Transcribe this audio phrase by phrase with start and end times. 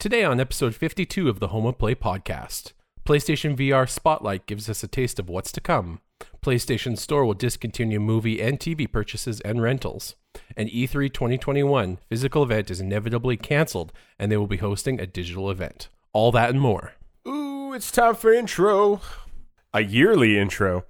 [0.00, 2.72] Today on episode 52 of the Home of Play podcast,
[3.04, 6.00] PlayStation VR Spotlight gives us a taste of what's to come.
[6.40, 10.16] PlayStation Store will discontinue movie and TV purchases and rentals.
[10.56, 15.50] An E3 2021 physical event is inevitably canceled, and they will be hosting a digital
[15.50, 15.90] event.
[16.14, 16.94] All that and more.
[17.28, 19.02] Ooh, it's time for intro.
[19.74, 20.86] A yearly intro.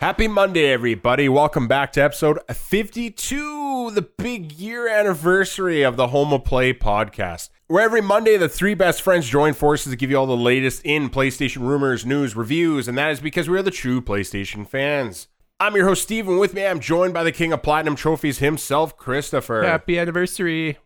[0.00, 1.28] Happy Monday, everybody.
[1.28, 7.50] Welcome back to episode 52, the big year anniversary of the Home of Play podcast.
[7.66, 10.80] Where every Monday, the three best friends join forces to give you all the latest
[10.86, 15.28] in PlayStation rumors, news, reviews, and that is because we are the true PlayStation fans.
[15.60, 18.38] I'm your host, Steve, and with me, I'm joined by the king of platinum trophies
[18.38, 19.64] himself, Christopher.
[19.64, 20.78] Happy anniversary.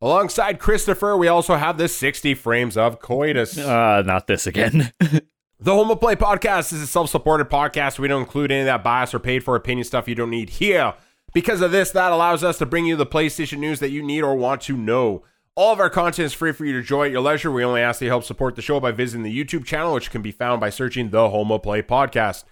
[0.00, 3.58] Alongside Christopher, we also have the 60 frames of coitus.
[3.58, 4.94] Uh, not this again.
[5.64, 8.00] The Home of Play podcast is a self supported podcast.
[8.00, 10.50] We don't include any of that bias or paid for opinion stuff you don't need
[10.50, 10.94] here.
[11.34, 14.22] Because of this, that allows us to bring you the PlayStation news that you need
[14.22, 15.22] or want to know.
[15.54, 17.52] All of our content is free for you to enjoy at your leisure.
[17.52, 20.10] We only ask that you help support the show by visiting the YouTube channel, which
[20.10, 22.42] can be found by searching the Home of Play podcast.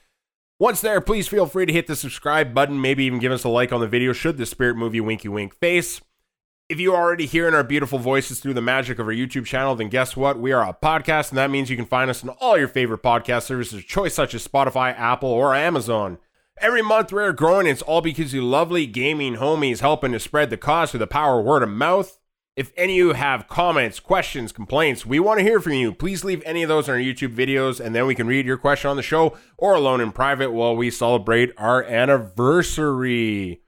[0.60, 3.48] Once there, please feel free to hit the subscribe button, maybe even give us a
[3.48, 6.00] like on the video should the spirit move you winky wink face.
[6.70, 9.74] If you are already hearing our beautiful voices through the magic of our YouTube channel,
[9.74, 10.38] then guess what?
[10.38, 13.02] We are a podcast, and that means you can find us on all your favorite
[13.02, 16.18] podcast services of choice, such as Spotify, Apple, or Amazon.
[16.60, 20.50] Every month we're growing, and it's all because you lovely gaming homies helping to spread
[20.50, 22.20] the cause through the power of word of mouth.
[22.54, 25.92] If any of you have comments, questions, complaints, we want to hear from you.
[25.92, 28.58] Please leave any of those in our YouTube videos, and then we can read your
[28.58, 33.60] question on the show or alone in private while we celebrate our anniversary.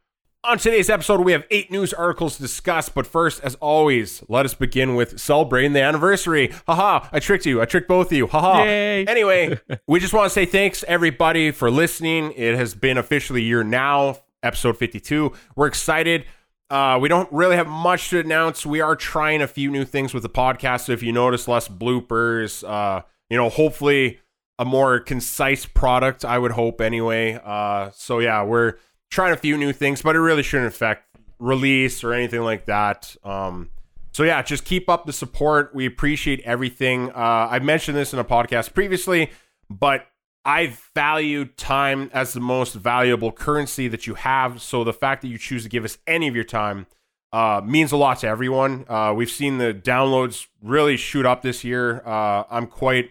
[0.44, 4.44] On today's episode, we have eight news articles to discuss, but first, as always, let
[4.44, 6.52] us begin with celebrating the anniversary.
[6.66, 7.62] Haha, I tricked you.
[7.62, 8.26] I tricked both of you.
[8.26, 8.64] Haha.
[8.64, 9.06] Yay.
[9.06, 12.32] Anyway, we just want to say thanks, everybody, for listening.
[12.34, 15.32] It has been officially a year now, episode 52.
[15.54, 16.24] We're excited.
[16.68, 18.66] Uh, we don't really have much to announce.
[18.66, 20.86] We are trying a few new things with the podcast.
[20.86, 24.18] So if you notice less bloopers, uh, you know, hopefully
[24.58, 27.40] a more concise product, I would hope anyway.
[27.44, 28.74] Uh, so yeah, we're
[29.12, 31.06] trying a few new things, but it really shouldn't affect
[31.38, 33.14] release or anything like that.
[33.22, 33.68] Um,
[34.12, 35.74] so yeah, just keep up the support.
[35.74, 37.10] We appreciate everything.
[37.10, 39.30] Uh, I mentioned this in a podcast previously,
[39.68, 40.06] but
[40.46, 44.62] I value time as the most valuable currency that you have.
[44.62, 46.86] So the fact that you choose to give us any of your time
[47.34, 48.86] uh, means a lot to everyone.
[48.88, 52.02] Uh, we've seen the downloads really shoot up this year.
[52.06, 53.10] Uh, I'm quite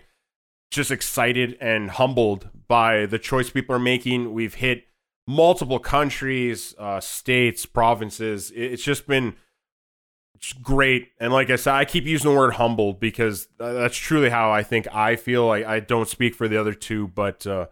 [0.72, 4.34] just excited and humbled by the choice people are making.
[4.34, 4.86] We've hit
[5.32, 8.52] multiple countries, uh, states, provinces.
[8.54, 9.36] It's just been
[10.62, 11.10] great.
[11.20, 14.52] And like I said, I keep using the word humbled because uh, that's truly how
[14.52, 15.50] I think I feel.
[15.50, 17.68] I, I don't speak for the other two, but uh,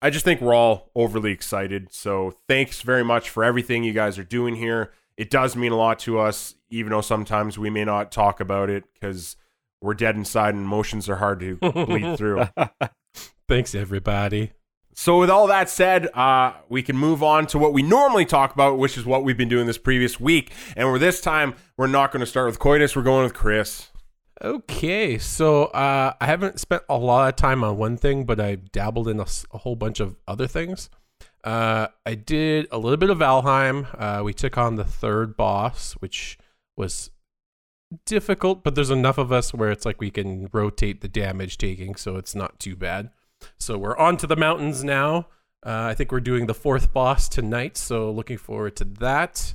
[0.00, 1.92] I just think we're all overly excited.
[1.92, 4.92] So thanks very much for everything you guys are doing here.
[5.16, 8.70] It does mean a lot to us, even though sometimes we may not talk about
[8.70, 9.36] it because
[9.82, 12.46] we're dead inside and emotions are hard to bleed through.
[13.48, 14.52] Thanks, everybody.
[14.94, 18.52] So, with all that said, uh, we can move on to what we normally talk
[18.52, 20.52] about, which is what we've been doing this previous week.
[20.76, 22.94] And we're this time, we're not going to start with Coitus.
[22.94, 23.88] We're going with Chris.
[24.42, 28.56] Okay, so uh, I haven't spent a lot of time on one thing, but I
[28.56, 29.26] dabbled in a
[29.58, 30.90] whole bunch of other things.
[31.44, 33.86] Uh, I did a little bit of Valheim.
[33.96, 36.38] Uh, we took on the third boss, which
[36.76, 37.10] was
[38.04, 41.94] difficult, but there's enough of us where it's like we can rotate the damage taking,
[41.94, 43.10] so it's not too bad.
[43.58, 45.28] So we're on to the mountains now.
[45.64, 49.54] Uh, I think we're doing the fourth boss tonight, so looking forward to that.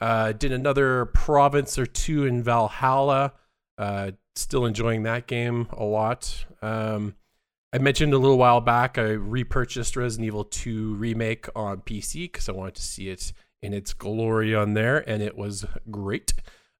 [0.00, 3.32] Uh, did another province or two in Valhalla.
[3.76, 6.46] Uh, still enjoying that game a lot.
[6.62, 7.14] Um,
[7.72, 12.48] I mentioned a little while back I repurchased Resident Evil 2 remake on PC because
[12.48, 13.32] I wanted to see it
[13.62, 16.34] in its glory on there, and it was great.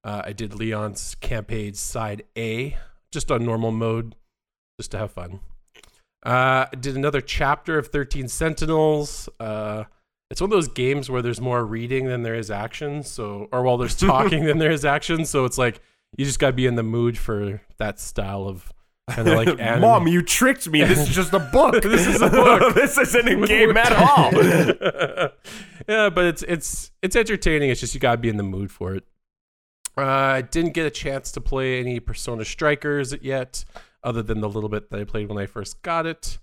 [0.05, 2.77] Uh, I did Leon's campaign side A
[3.11, 4.15] just on normal mode,
[4.79, 5.39] just to have fun.
[6.25, 9.29] Uh, did another chapter of 13 Sentinels.
[9.39, 9.83] Uh,
[10.31, 13.03] it's one of those games where there's more reading than there is action.
[13.03, 15.25] So, or while there's talking than there is action.
[15.25, 15.81] So it's like
[16.17, 18.73] you just gotta be in the mood for that style of
[19.09, 19.81] kind of like anime.
[19.81, 20.83] Mom, you tricked me.
[20.83, 21.75] This is just a book.
[21.83, 22.73] This is a book.
[22.73, 24.31] this isn't a game at all.
[25.87, 27.69] yeah, but it's it's it's entertaining.
[27.69, 29.03] It's just you gotta be in the mood for it.
[29.97, 33.63] Uh, I didn't get a chance to play any Persona Strikers yet,
[34.05, 36.37] other than the little bit that I played when I first got it.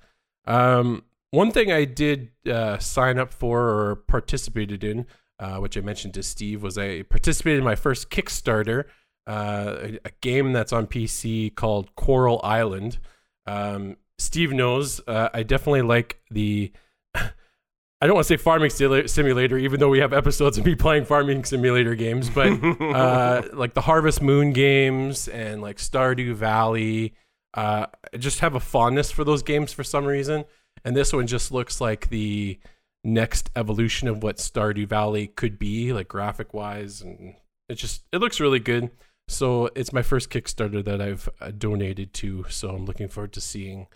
[0.47, 5.06] Um, one thing I did uh, sign up for or participated in,
[5.38, 8.85] uh, which I mentioned to Steve, was I participated in my first Kickstarter,
[9.26, 12.99] uh, a, a game that's on PC called Coral Island.
[13.47, 16.73] Um, Steve knows uh, I definitely like the
[17.15, 21.05] I don't want to say farming simulator, even though we have episodes of me playing
[21.05, 22.49] farming simulator games, but
[22.81, 27.15] uh, like the Harvest Moon games and like Stardew Valley.
[27.55, 27.87] Uh,
[28.19, 30.45] just have a fondness for those games for some reason,
[30.85, 32.59] and this one just looks like the
[33.05, 37.35] next evolution of what Stardew Valley could be, like graphic wise, and
[37.69, 38.91] it just it looks really good.
[39.29, 43.41] So it's my first Kickstarter that I've uh, donated to, so I'm looking forward to
[43.41, 43.87] seeing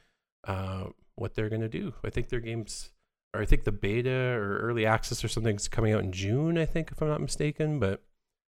[0.47, 1.95] uh, what they're gonna do.
[2.05, 2.91] I think their games
[3.37, 6.65] or I think the beta or early access or something's coming out in June, I
[6.65, 7.79] think, if I'm not mistaken.
[7.79, 8.03] But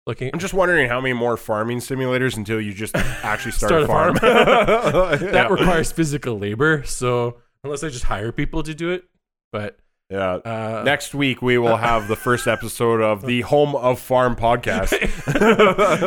[0.07, 3.83] looking, I'm just wondering how many more farming simulators until you just actually start, start
[3.83, 4.17] a farm.
[4.17, 4.33] farm.
[5.21, 5.49] that yeah.
[5.49, 6.85] requires physical labor.
[6.85, 9.05] So unless I just hire people to do it,
[9.53, 9.79] but
[10.11, 10.35] yeah.
[10.35, 14.93] Uh, Next week we will have the first episode of the Home of Farm podcast.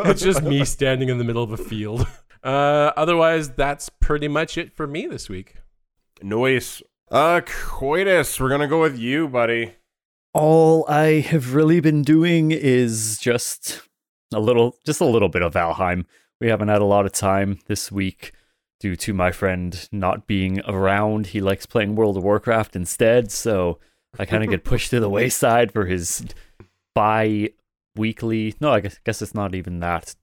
[0.10, 2.08] it's just me standing in the middle of a field.
[2.42, 5.56] Uh, otherwise, that's pretty much it for me this week.
[6.22, 6.82] Noise.
[7.12, 9.76] Uh, Coitus, we're gonna go with you, buddy.
[10.34, 13.82] All I have really been doing is just
[14.34, 16.06] a little, just a little bit of Valheim.
[16.40, 18.32] We haven't had a lot of time this week
[18.80, 21.28] due to my friend not being around.
[21.28, 23.80] He likes playing World of Warcraft instead, so
[24.18, 26.26] I kind of get pushed to the wayside for his
[26.96, 28.56] bi-weekly.
[28.60, 30.16] No, I guess, guess it's not even that.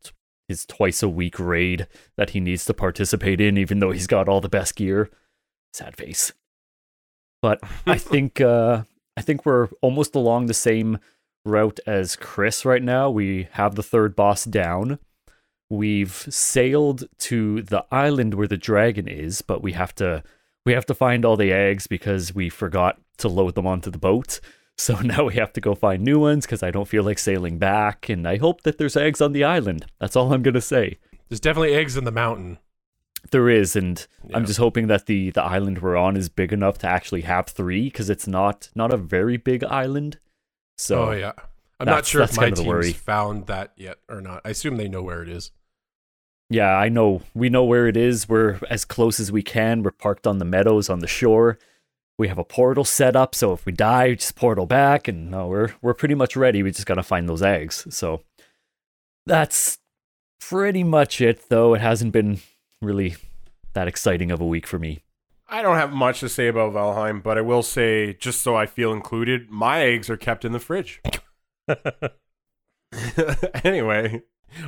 [0.48, 1.86] his twice a week raid
[2.16, 5.10] that he needs to participate in, even though he's got all the best gear.
[5.72, 6.32] Sad face.
[7.42, 8.84] But I think uh,
[9.16, 10.98] I think we're almost along the same
[11.46, 13.10] route as Chris right now.
[13.10, 14.98] We have the third boss down.
[15.68, 20.22] We've sailed to the island where the dragon is, but we have to
[20.64, 23.98] we have to find all the eggs because we forgot to load them onto the
[23.98, 24.40] boat.
[24.78, 27.56] So now we have to go find new ones because I don't feel like sailing
[27.56, 29.86] back, and I hope that there's eggs on the island.
[29.98, 30.98] That's all I'm gonna say.
[31.30, 32.58] There's definitely eggs in the mountain.
[33.30, 34.36] There is, and yeah.
[34.36, 37.46] I'm just hoping that the the island we're on is big enough to actually have
[37.46, 40.18] three, because it's not not a very big island.
[40.78, 41.32] So oh yeah,
[41.80, 44.42] I'm not sure if my team's found that yet or not.
[44.44, 45.50] I assume they know where it is.
[46.48, 47.22] Yeah, I know.
[47.34, 48.28] We know where it is.
[48.28, 49.82] We're as close as we can.
[49.82, 51.58] We're parked on the meadows on the shore.
[52.18, 55.48] We have a portal set up, so if we die, just portal back, and no,
[55.48, 56.62] we're we're pretty much ready.
[56.62, 57.86] We just gotta find those eggs.
[57.90, 58.22] So
[59.26, 59.78] that's
[60.40, 61.74] pretty much it, though.
[61.74, 62.38] It hasn't been
[62.80, 63.16] really
[63.74, 65.00] that exciting of a week for me.
[65.48, 68.66] I don't have much to say about Valheim, but I will say, just so I
[68.66, 71.00] feel included, my eggs are kept in the fridge.
[73.64, 74.22] anyway,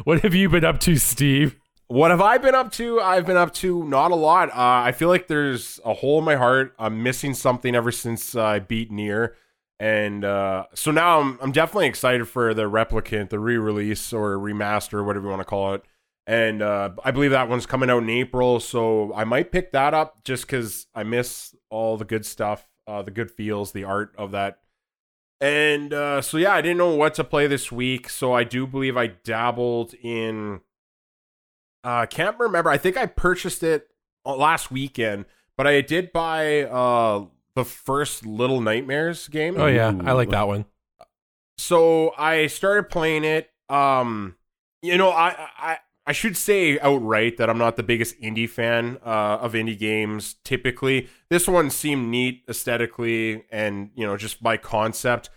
[0.05, 1.59] what have you been up to, Steve?
[1.89, 3.01] What have I been up to?
[3.01, 4.51] I've been up to not a lot.
[4.51, 6.75] Uh, I feel like there's a hole in my heart.
[6.79, 9.33] I'm missing something ever since uh, I beat NieR.
[9.81, 14.37] And uh, so now I'm, I'm definitely excited for the replicant, the re release or
[14.37, 15.83] remaster, whatever you want to call it
[16.29, 18.61] and uh, I believe that one's coming out in April.
[18.61, 23.01] So I might pick that up just because I miss all the good stuff, uh,
[23.01, 24.59] the good feels, the art of that.
[25.41, 28.67] And uh, so yeah, I didn't know what to play this week, so I do
[28.67, 30.61] believe I dabbled in.
[31.83, 32.69] I uh, can't remember.
[32.69, 33.89] I think I purchased it
[34.27, 35.25] uh, last weekend,
[35.57, 39.59] but I did buy uh, the first Little Nightmares game.
[39.59, 40.03] Oh yeah, Ooh.
[40.05, 40.67] I like that one.
[41.57, 43.49] So I started playing it.
[43.71, 44.35] Um,
[44.83, 45.79] you know, I I
[46.09, 50.37] I should say outright that I'm not the biggest indie fan uh, of indie games.
[50.43, 55.29] Typically, this one seemed neat aesthetically and you know just by concept.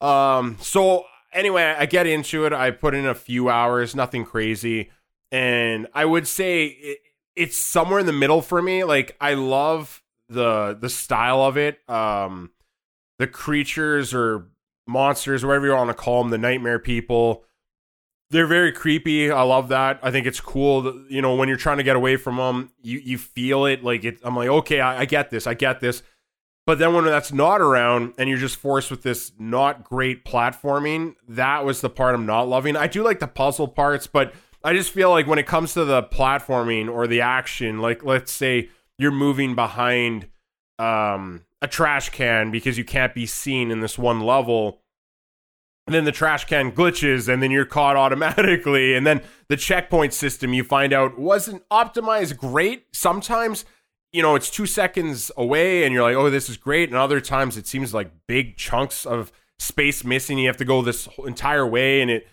[0.00, 2.52] Um, so anyway, I get into it.
[2.52, 4.90] I put in a few hours, nothing crazy,
[5.32, 6.98] and I would say it,
[7.34, 8.84] it's somewhere in the middle for me.
[8.84, 11.80] Like I love the the style of it.
[11.90, 12.52] Um,
[13.18, 14.46] the creatures or
[14.86, 17.44] monsters, whatever you want to call them, the nightmare people
[18.30, 19.30] they're very creepy.
[19.30, 19.98] I love that.
[20.02, 20.82] I think it's cool.
[20.82, 23.82] That, you know, when you're trying to get away from them, you you feel it.
[23.82, 25.46] Like it, I'm like, okay, I, I get this.
[25.46, 26.02] I get this.
[26.66, 31.14] But then when that's not around and you're just forced with this not great platforming,
[31.28, 32.76] that was the part I'm not loving.
[32.76, 34.32] I do like the puzzle parts, but
[34.62, 38.30] I just feel like when it comes to the platforming or the action, like let's
[38.30, 38.68] say
[38.98, 40.28] you're moving behind
[40.78, 44.80] um, a trash can because you can't be seen in this one level
[45.90, 50.14] and then the trash can glitches and then you're caught automatically and then the checkpoint
[50.14, 53.64] system you find out wasn't optimized great sometimes
[54.12, 57.20] you know it's two seconds away and you're like oh this is great and other
[57.20, 61.66] times it seems like big chunks of space missing you have to go this entire
[61.66, 62.24] way and it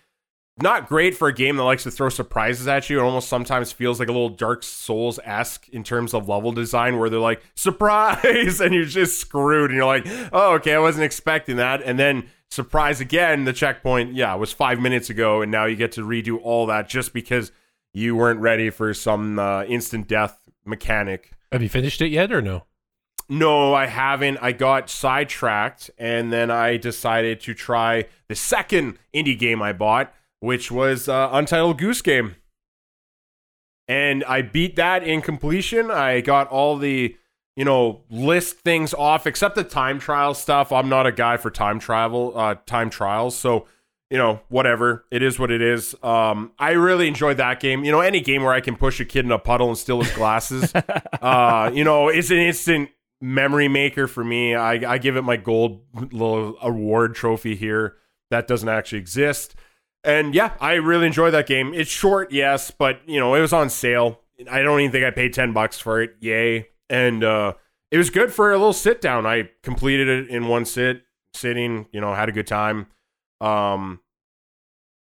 [0.59, 2.99] not great for a game that likes to throw surprises at you.
[2.99, 6.97] It almost sometimes feels like a little Dark Souls esque in terms of level design,
[6.97, 9.69] where they're like, surprise, and you're just screwed.
[9.69, 11.83] And you're like, oh, okay, I wasn't expecting that.
[11.83, 15.41] And then surprise again, the checkpoint, yeah, was five minutes ago.
[15.41, 17.51] And now you get to redo all that just because
[17.93, 21.31] you weren't ready for some uh, instant death mechanic.
[21.51, 22.65] Have you finished it yet or no?
[23.29, 24.37] No, I haven't.
[24.41, 30.13] I got sidetracked and then I decided to try the second indie game I bought,
[30.39, 32.35] which was uh, Untitled Goose Game.
[33.87, 35.89] And I beat that in completion.
[35.91, 37.17] I got all the,
[37.57, 40.71] you know, list things off except the time trial stuff.
[40.71, 43.35] I'm not a guy for time travel, uh, time trials.
[43.35, 43.65] So,
[44.11, 45.05] you know, whatever.
[45.09, 45.95] It is what it is.
[46.03, 47.83] Um, I really enjoyed that game.
[47.83, 50.03] You know, any game where I can push a kid in a puddle and steal
[50.03, 50.71] his glasses,
[51.21, 54.53] uh, you know, it's an instant memory maker for me.
[54.53, 57.95] I, I give it my gold little award trophy here.
[58.29, 59.55] That doesn't actually exist.
[60.03, 61.73] And yeah, I really enjoy that game.
[61.73, 64.21] It's short, yes, but you know, it was on sale.
[64.49, 66.17] I don't even think I paid 10 bucks for it.
[66.19, 66.67] Yay.
[66.89, 67.53] And uh
[67.89, 69.25] it was good for a little sit down.
[69.25, 71.03] I completed it in one sit,
[71.33, 72.87] sitting, you know, had a good time.
[73.41, 74.01] Um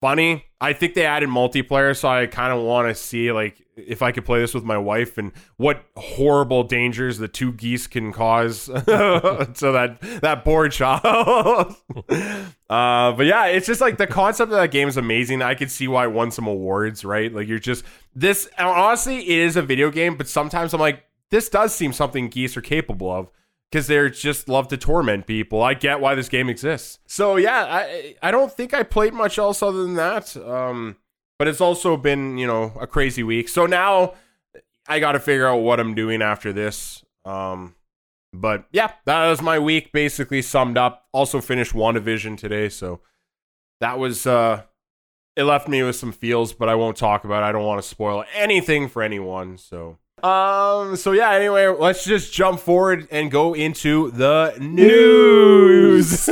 [0.00, 0.44] funny.
[0.60, 4.10] I think they added multiplayer, so I kind of want to see like if I
[4.12, 8.62] could play this with my wife and what horrible dangers the two geese can cause
[8.62, 11.76] so that that poor child.
[12.08, 15.42] uh, but yeah, it's just like the concept of that game is amazing.
[15.42, 17.32] I could see why it won some awards, right?
[17.32, 18.48] Like you're just this.
[18.58, 22.56] Honestly, it is a video game, but sometimes I'm like, this does seem something geese
[22.56, 23.30] are capable of
[23.70, 25.62] because they're just love to torment people.
[25.62, 26.98] I get why this game exists.
[27.06, 30.36] So yeah, I I don't think I played much else other than that.
[30.36, 30.96] Um,
[31.38, 33.48] but it's also been you know a crazy week.
[33.48, 34.14] So now
[34.88, 37.04] I got to figure out what I'm doing after this.
[37.24, 37.74] Um,
[38.32, 41.06] but yeah, that was my week basically summed up.
[41.12, 43.00] Also finished WandaVision today, so
[43.80, 44.62] that was uh
[45.34, 47.46] it left me with some feels, but I won't talk about it.
[47.46, 49.58] I don't want to spoil anything for anyone.
[49.58, 56.28] So um so yeah, anyway, let's just jump forward and go into the news.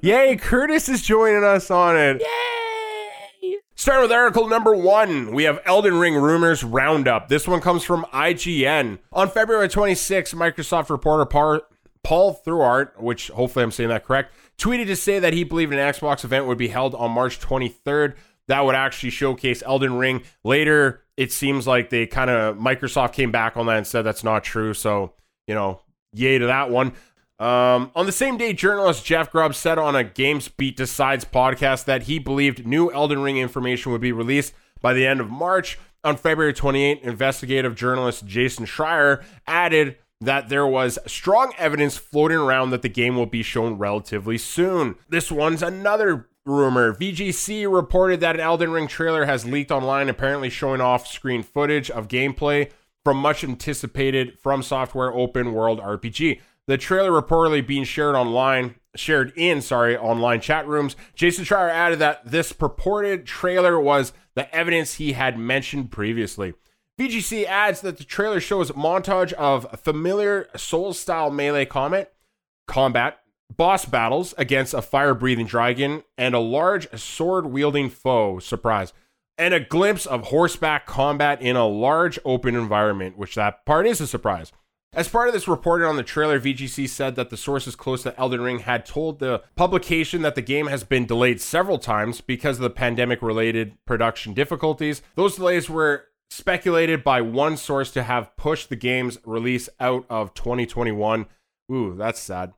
[0.02, 2.20] Yay, Curtis is joining us on it.
[2.20, 3.56] Yay!
[3.74, 7.28] Starting with article number one, we have Elden Ring rumors roundup.
[7.28, 8.98] This one comes from IGN.
[9.12, 11.62] On February 26, Microsoft reporter Par-
[12.02, 15.78] Paul Thurrott, which hopefully I'm saying that correct, tweeted to say that he believed an
[15.78, 18.16] Xbox event would be held on March 23rd.
[18.48, 20.22] That would actually showcase Elden Ring.
[20.42, 24.22] Later, it seems like they kind of Microsoft came back on that and said that's
[24.22, 24.72] not true.
[24.72, 25.14] So,
[25.48, 25.80] you know,
[26.12, 26.92] yay to that one.
[27.40, 32.04] Um, on the same day, journalist Jeff Grubb said on a GamesBeat Decides podcast that
[32.04, 35.76] he believed new Elden Ring information would be released by the end of March.
[36.04, 42.70] On February 28, investigative journalist Jason Schreier added that there was strong evidence floating around
[42.70, 44.94] that the game will be shown relatively soon.
[45.08, 46.92] This one's another rumor.
[46.92, 51.90] VGC reported that an Elden Ring trailer has leaked online, apparently showing off screen footage
[51.90, 52.70] of gameplay
[53.04, 56.40] from much anticipated FromSoftware open world RPG.
[56.66, 60.96] The trailer reportedly being shared online, shared in, sorry, online chat rooms.
[61.14, 66.54] Jason Schreier added that this purported trailer was the evidence he had mentioned previously.
[66.98, 72.12] VGC adds that the trailer shows montage of familiar soul-style melee combat,
[72.66, 73.20] combat,
[73.56, 78.38] boss battles against a fire-breathing dragon and a large sword-wielding foe.
[78.38, 78.92] Surprise.
[79.36, 84.00] And a glimpse of horseback combat in a large open environment, which that part is
[84.00, 84.52] a surprise.
[84.94, 88.18] As part of this reporting on the trailer, VGC said that the sources close to
[88.18, 92.56] Elden Ring had told the publication that the game has been delayed several times because
[92.56, 95.02] of the pandemic related production difficulties.
[95.14, 100.32] Those delays were speculated by one source to have pushed the game's release out of
[100.34, 101.26] 2021.
[101.70, 102.54] Ooh, that's sad.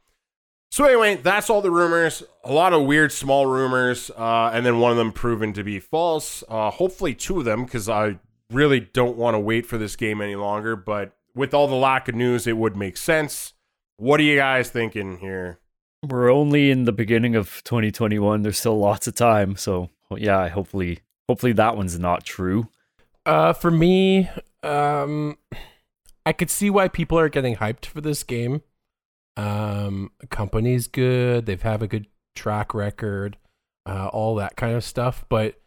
[0.71, 2.23] So anyway, that's all the rumors.
[2.45, 5.81] A lot of weird small rumors, uh, and then one of them proven to be
[5.81, 6.45] false.
[6.49, 8.19] Uh, hopefully, two of them, because I
[8.51, 10.77] really don't want to wait for this game any longer.
[10.77, 13.55] But with all the lack of news, it would make sense.
[13.97, 15.59] What are you guys thinking here?
[16.07, 18.43] We're only in the beginning of 2021.
[18.43, 22.69] There's still lots of time, so yeah, hopefully, hopefully that one's not true.
[23.27, 24.31] Uh, for me,
[24.63, 25.37] um,
[26.25, 28.63] I could see why people are getting hyped for this game.
[29.37, 31.47] Um, company's good.
[31.47, 33.37] They've have a good track record,
[33.87, 35.25] uh, all that kind of stuff.
[35.29, 35.61] But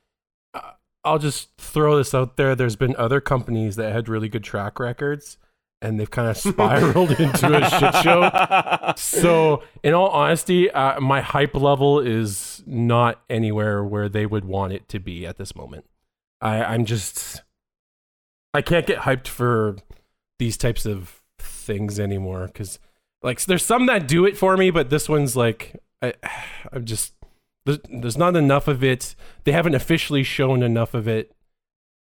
[0.54, 0.72] uh,
[1.04, 2.56] I'll just throw this out there.
[2.56, 5.38] There's been other companies that had really good track records,
[5.82, 8.94] and they've kind of spiraled into a shit show.
[8.96, 14.74] So, in all honesty, uh, my hype level is not anywhere where they would want
[14.74, 15.86] it to be at this moment.
[16.42, 17.42] I, I'm just,
[18.54, 19.78] I can't get hyped for
[20.40, 22.80] these types of things anymore because,
[23.24, 26.14] like, there's some that do it for me, but this one's like, I,
[26.72, 27.14] I'm just,
[27.66, 29.16] there's, there's not enough of it.
[29.46, 31.34] They haven't officially shown enough of it.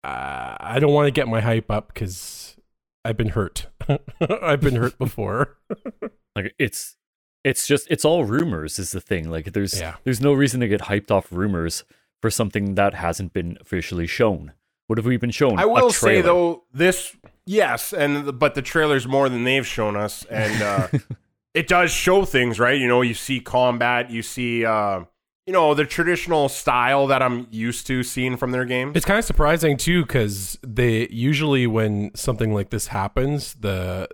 [0.03, 2.55] Uh, I don't want to get my hype up because
[3.03, 3.67] I've been hurt.
[4.21, 5.57] I've been hurt before.
[6.37, 6.97] Like it's
[7.45, 9.31] it's just it's all rumors is the thing.
[9.31, 9.95] Like there's Yeah.
[10.03, 11.85] there's no reason to get hyped off rumors
[12.21, 14.51] for something that hasn't been officially shown.
[14.87, 15.57] What have we been shown?
[15.57, 20.25] I will say though, this Yes, and but the trailer's more than they've shown us,
[20.25, 20.87] and uh,
[21.53, 22.79] it does show things, right?
[22.79, 25.01] You know, you see combat, you see, uh,
[25.45, 28.93] you know, the traditional style that I'm used to seeing from their games.
[28.95, 34.07] It's kind of surprising too, because they usually when something like this happens, the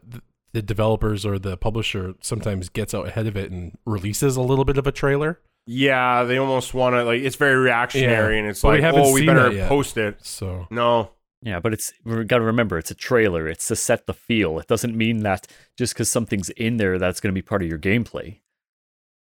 [0.53, 4.65] the developers or the publisher sometimes gets out ahead of it and releases a little
[4.65, 5.39] bit of a trailer.
[5.65, 9.05] Yeah, they almost want to like it's very reactionary, Yeah, and it's but like, haven't
[9.05, 10.17] oh, we better post it.
[10.25, 11.11] So No,
[11.43, 13.47] Yeah, but it's we got to remember it's a trailer.
[13.47, 14.59] It's to set the feel.
[14.59, 17.67] It doesn't mean that just because something's in there that's going to be part of
[17.69, 18.39] your gameplay.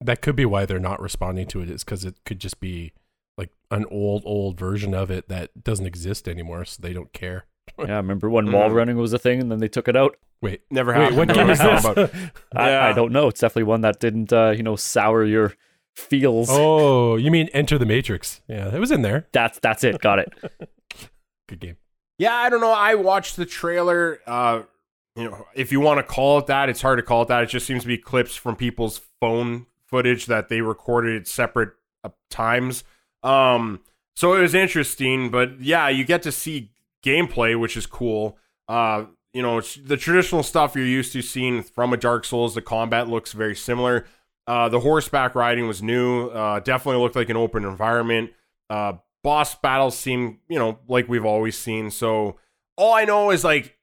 [0.01, 1.69] that could be why they're not responding to it.
[1.69, 2.93] Is because it could just be
[3.37, 7.45] like an old old version of it that doesn't exist anymore, so they don't care.
[7.79, 8.73] Yeah, remember when wall Mhm.
[8.75, 10.17] running was a thing and then they took it out?
[10.41, 11.17] Wait, never wait, happened.
[11.17, 11.83] what game is what this?
[11.85, 12.03] you're talking
[12.51, 12.61] about.
[12.61, 13.29] I, I don't know.
[13.29, 15.53] It's definitely one that didn't, uh, you know, sour your
[15.95, 16.49] feels.
[16.51, 18.41] oh, you mean Enter the Matrix?
[18.49, 19.27] Yeah, it was in there.
[19.31, 19.99] That's that's it.
[20.01, 20.33] Got it.
[21.47, 21.77] Good game.
[22.23, 22.71] Yeah, I don't know.
[22.71, 24.17] I watched the trailer.
[24.25, 24.61] Uh,
[25.17, 27.43] you know, if you want to call it that, it's hard to call it that.
[27.43, 31.71] It just seems to be clips from people's phone footage that they recorded at separate
[32.01, 32.85] uh, times.
[33.23, 33.81] Um,
[34.15, 36.71] so it was interesting, but yeah, you get to see
[37.03, 38.37] gameplay, which is cool.
[38.69, 42.55] Uh, you know, it's the traditional stuff you're used to seeing from a Dark Souls.
[42.55, 44.05] The combat looks very similar.
[44.47, 46.29] Uh, the horseback riding was new.
[46.29, 48.31] Uh, definitely looked like an open environment.
[48.69, 51.89] Uh, boss battles seem, you know, like we've always seen.
[51.89, 52.37] So
[52.77, 53.77] all I know is like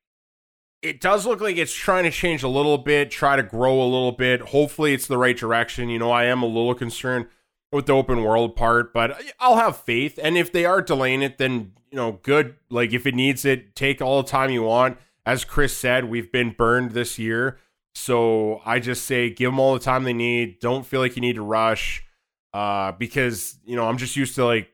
[0.83, 3.85] it does look like it's trying to change a little bit, try to grow a
[3.85, 4.41] little bit.
[4.41, 5.89] Hopefully, it's the right direction.
[5.89, 7.27] You know, I am a little concerned
[7.73, 10.19] with the open world part, but I'll have faith.
[10.23, 12.57] And if they are delaying it, then you know, good.
[12.71, 14.99] Like if it needs it, take all the time you want.
[15.27, 17.59] As Chris said, we've been burned this year.
[17.95, 20.61] So I just say give them all the time they need.
[20.61, 22.05] Don't feel like you need to rush.
[22.53, 24.71] Uh, because you know, I'm just used to like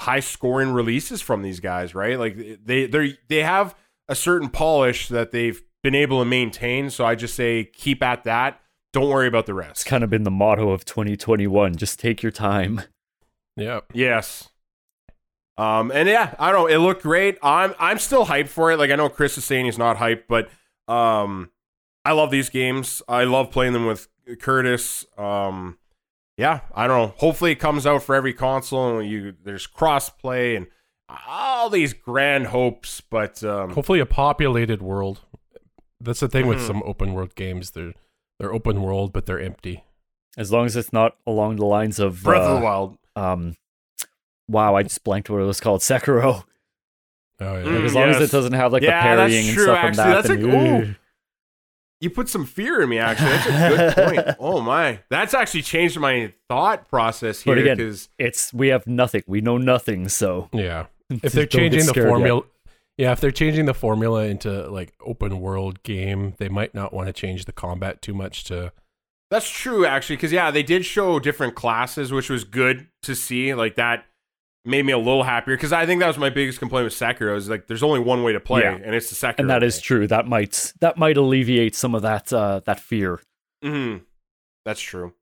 [0.00, 2.18] high scoring releases from these guys, right?
[2.18, 3.74] Like they they they have
[4.08, 6.90] a certain polish that they've been able to maintain.
[6.90, 8.60] So I just say keep at that.
[8.92, 9.70] Don't worry about the rest.
[9.72, 11.76] It's kind of been the motto of 2021.
[11.76, 12.82] Just take your time.
[13.56, 13.80] Yeah.
[13.92, 14.48] Yes.
[15.58, 16.66] Um, and yeah, I don't know.
[16.66, 17.36] It looked great.
[17.42, 18.78] I'm I'm still hyped for it.
[18.78, 20.48] Like I know Chris is saying he's not hyped, but
[20.88, 21.50] um,
[22.04, 23.02] I love these games.
[23.06, 24.08] I love playing them with
[24.40, 25.04] Curtis.
[25.18, 25.76] Um,
[26.40, 27.14] yeah, I don't know.
[27.18, 28.98] Hopefully, it comes out for every console.
[28.98, 30.66] And you there's crossplay and
[31.26, 33.00] all these grand hopes.
[33.00, 35.20] But um, Hopefully, a populated world.
[36.00, 36.66] That's the thing with Mhm.
[36.66, 37.72] some open world games.
[37.72, 37.92] They're
[38.38, 39.84] they're open world, but they're empty.
[40.38, 42.98] As long as it's not along the lines of Breath of uh, the Wild.
[43.16, 43.56] um
[44.48, 45.80] wow, I just blanked what it was called.
[45.82, 46.44] Sekiro.
[47.42, 47.62] Oh yeah.
[47.64, 49.76] Mm, Like, as long as it doesn't have like Yeah, the that's parrying and stuff
[49.78, 49.94] actually.
[49.94, 50.14] from that.
[50.14, 50.42] That's then,
[50.82, 50.94] like, ooh.
[52.02, 52.04] Ooh.
[52.04, 52.98] You put some fear in me.
[52.98, 54.36] Actually, that's a good point.
[54.38, 58.08] Oh my, that's actually changed my thought process But here again, because.
[58.18, 59.22] It's we have nothing.
[59.26, 60.86] We know nothing, so Yeah.
[61.22, 62.10] If they're changing the scared yet.
[62.10, 62.42] formula,
[62.96, 67.08] yeah, if they're changing the formula into like open world game, they might not want
[67.08, 68.72] to change the combat too much to.
[69.30, 73.54] That's true, actually, because yeah, they did show different classes, which was good to see.
[73.54, 74.04] Like that
[74.64, 77.36] made me a little happier because I think that was my biggest complaint with Sekiro
[77.36, 78.78] is like there's only one way to play, Yeah.
[78.82, 79.38] and it's the Sekiro.
[79.38, 79.82] and that is way.
[79.82, 80.06] true.
[80.06, 83.20] That might that might alleviate some of that uh that fear.
[83.64, 84.02] Mhm.
[84.64, 85.14] That's true.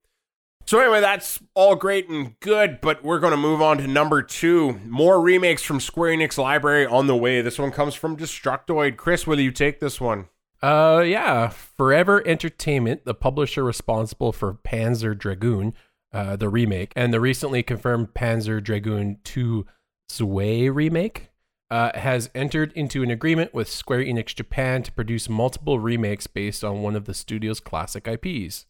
[0.66, 4.20] So anyway, that's all great and good, but we're going to move on to number
[4.20, 4.78] two.
[4.86, 7.40] More remakes from Square Enix library on the way.
[7.40, 8.98] This one comes from Destructoid.
[8.98, 10.26] Chris, will you take this one?
[10.60, 15.72] Uh, yeah, Forever Entertainment, the publisher responsible for Panzer Dragoon,
[16.12, 19.66] uh, the remake, and the recently confirmed Panzer Dragoon 2
[20.08, 21.30] Zwei remake,
[21.70, 26.64] uh, has entered into an agreement with Square Enix Japan to produce multiple remakes based
[26.64, 28.64] on one of the studio's classic IPs.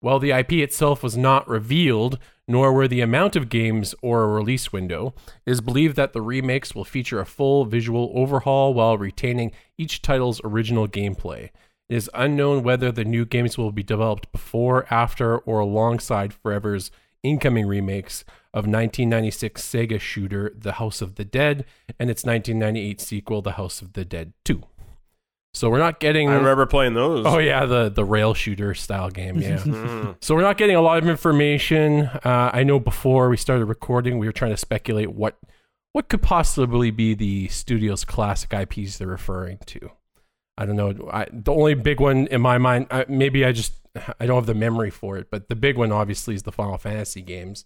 [0.00, 4.28] While the IP itself was not revealed, nor were the amount of games or a
[4.28, 5.12] release window,
[5.44, 10.00] it is believed that the remakes will feature a full visual overhaul while retaining each
[10.00, 11.50] title's original gameplay.
[11.88, 16.90] It is unknown whether the new games will be developed before, after, or alongside Forever's
[17.22, 18.24] incoming remakes
[18.54, 21.64] of 1996 Sega shooter The House of the Dead
[21.98, 24.62] and its 1998 sequel The House of the Dead 2.
[25.54, 27.24] So we're not getting I remember playing those.
[27.26, 29.56] Oh yeah, the the rail shooter style game, yeah.
[29.64, 30.16] Mhm.
[30.20, 32.02] So we're not getting a lot of information.
[32.24, 35.38] Uh, I know before we started recording, we were trying to speculate what
[35.92, 39.90] what could possibly be the studio's classic IPs they're referring to.
[40.58, 41.08] I don't know.
[41.12, 43.74] I, the only big one in my mind, I, maybe I just
[44.18, 46.76] I don't have the memory for it, but the big one obviously is the Final
[46.78, 47.64] Fantasy games.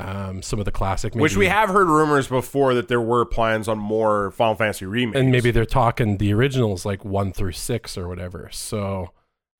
[0.00, 3.66] Um, some of the classic, Which we have heard rumors before that there were plans
[3.66, 5.18] on more Final Fantasy remakes.
[5.18, 8.48] and maybe they're talking the originals like one through six or whatever.
[8.52, 9.10] So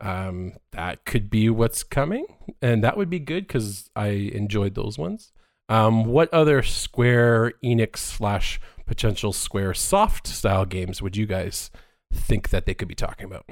[0.01, 2.27] um, that could be what's coming,
[2.61, 5.33] and that would be good because I enjoyed those ones.
[5.69, 11.71] Um, what other Square Enix slash potential Squaresoft style games would you guys
[12.13, 13.47] think that they could be talking about?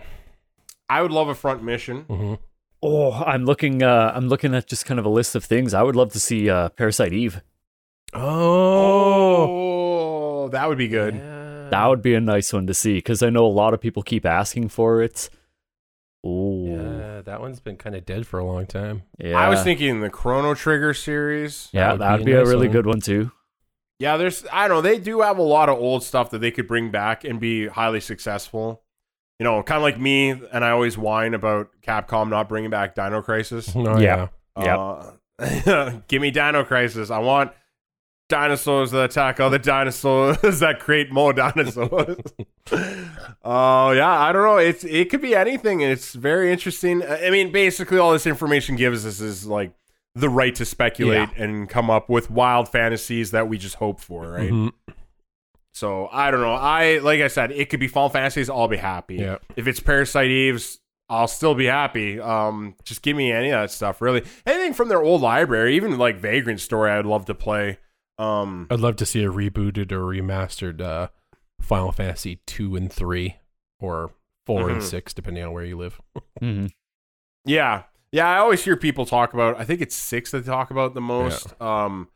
[0.88, 2.02] I would love a front mission.
[2.02, 2.34] hmm
[2.82, 3.82] Oh, I'm looking.
[3.82, 5.72] Uh, I'm looking at just kind of a list of things.
[5.72, 7.40] I would love to see uh, Parasite Eve.
[8.12, 9.46] Oh,
[10.44, 11.14] Oh, that would be good.
[11.70, 14.02] That would be a nice one to see because I know a lot of people
[14.02, 15.28] keep asking for it.
[16.24, 19.02] Oh, yeah, that one's been kind of dead for a long time.
[19.18, 19.36] yeah.
[19.38, 21.68] I was thinking the Chrono Trigger series.
[21.72, 22.72] yeah, would that would be be, a a nice really one.
[22.72, 23.32] good one too.
[23.98, 26.50] Yeah, there's I don't know, they do have a lot of old stuff that they
[26.50, 28.82] could bring back and be highly successful.
[29.38, 32.94] You know, kind of like me, and I always whine about Capcom not bringing back
[32.94, 33.70] Dino Crisis.
[33.74, 34.28] Oh, Yeah.
[34.58, 34.78] Yep.
[35.38, 37.10] Uh, give me Dino Crisis.
[37.10, 37.52] I want
[38.28, 42.16] dinosaurs that attack other dinosaurs that create more dinosaurs.
[43.48, 44.56] Oh yeah, I don't know.
[44.56, 45.82] It's it could be anything.
[45.82, 47.04] It's very interesting.
[47.04, 49.72] I mean, basically, all this information gives us is like
[50.16, 54.30] the right to speculate and come up with wild fantasies that we just hope for,
[54.30, 54.50] right?
[54.50, 54.72] Mhm.
[55.74, 56.54] So I don't know.
[56.54, 58.48] I like I said, it could be Fall Fantasies.
[58.48, 59.16] I'll be happy.
[59.16, 59.36] Yeah.
[59.56, 60.78] If it's Parasite Eve's,
[61.10, 62.18] I'll still be happy.
[62.18, 64.00] Um, just give me any of that stuff.
[64.00, 67.78] Really, anything from their old library, even like Vagrant Story, I'd love to play.
[68.18, 71.08] Um, I'd love to see a rebooted or remastered uh,
[71.60, 73.36] Final Fantasy two and three,
[73.78, 74.12] or
[74.46, 74.82] 4 and Mhm.
[74.84, 76.00] six, depending on where you live.
[76.42, 76.70] Mhm.
[77.44, 77.82] yeah,
[78.16, 78.28] yeah.
[78.28, 79.58] I always hear people talk about.
[79.58, 81.60] I think it's six that they talk about the most.
[81.60, 82.08] Um,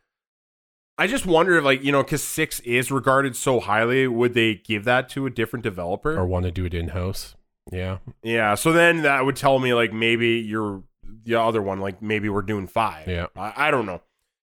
[0.98, 4.56] I just wonder if, like, you know, because six is regarded so highly, would they
[4.56, 6.18] give that to a different developer?
[6.18, 7.36] or want to do it in house.
[7.70, 10.82] Yeah, Yeah, so then that would tell me like maybe you're
[11.24, 13.06] the other one, like maybe we're doing five.
[13.06, 13.26] Yeah.
[13.36, 14.02] I, I don't know.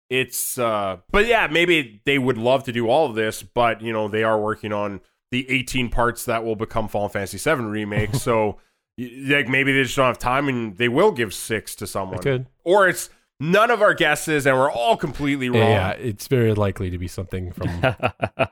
[0.10, 3.92] It's uh but yeah, maybe they would love to do all of this, but you
[3.92, 8.16] know, they are working on the 18 parts that will become Final Fantasy 7 remake.
[8.16, 8.58] so
[8.98, 12.20] like maybe they just don't have time and they will give six to someone.
[12.20, 12.48] could.
[12.64, 15.62] Or it's none of our guesses and we're all completely wrong.
[15.62, 17.70] Yeah, it's very likely to be something from.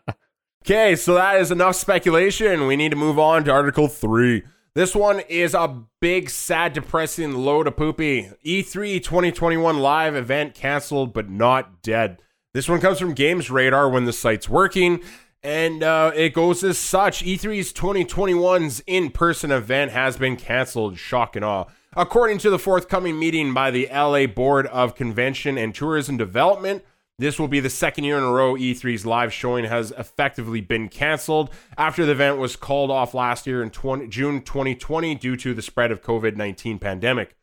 [0.66, 2.66] Okay, so that is enough speculation.
[2.66, 4.42] We need to move on to Article 3.
[4.74, 8.32] This one is a big, sad, depressing load of poopy.
[8.44, 12.18] E E3 2021 live event canceled, but not dead.
[12.56, 15.04] This one comes from Games Radar when the site's working,
[15.46, 20.98] and uh, it goes as such E E3's 2021's in person event has been canceled.
[20.98, 21.66] Shock and awe.
[21.96, 26.84] According to the forthcoming meeting by the LA Board of Convention and Tourism Development,
[27.20, 30.90] this will be the second year in a row E3's live showing has effectively been
[30.90, 35.54] canceled after the event was called off last year in 20, June 2020 due to
[35.54, 37.36] the spread of COVID-19 pandemic.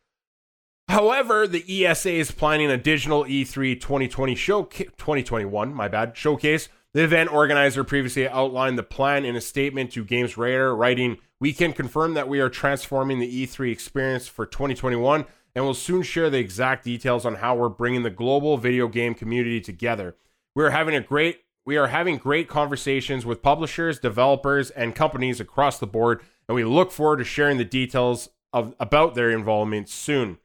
[0.89, 6.69] However, the ESA is planning a digital E E3 2020 show 2021, my bad, showcase.
[6.95, 11.53] The event organizer previously outlined the plan in a statement to Games Radar, writing, "We
[11.53, 15.25] can confirm that we are transforming the E3 experience for 2021
[15.55, 19.15] and will soon share the exact details on how we're bringing the global video game
[19.15, 20.17] community together.
[20.55, 25.39] We are having a great we are having great conversations with publishers, developers, and companies
[25.39, 29.89] across the board, and we look forward to sharing the details of about their involvement
[29.89, 30.39] soon.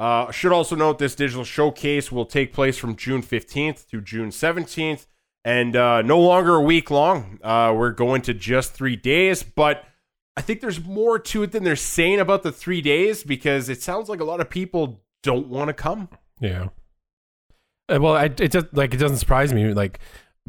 [0.00, 4.30] Uh, should also note this digital showcase will take place from June 15th to June
[4.30, 5.06] 17th,
[5.44, 7.38] and uh, no longer a week long.
[7.42, 9.84] Uh, we're going to just three days, but
[10.36, 13.82] I think there's more to it than they're saying about the three days because it
[13.82, 16.08] sounds like a lot of people don't want to come.
[16.40, 16.68] Yeah.
[17.88, 19.72] Uh, Well, I, it just like it doesn't surprise me.
[19.72, 19.98] Like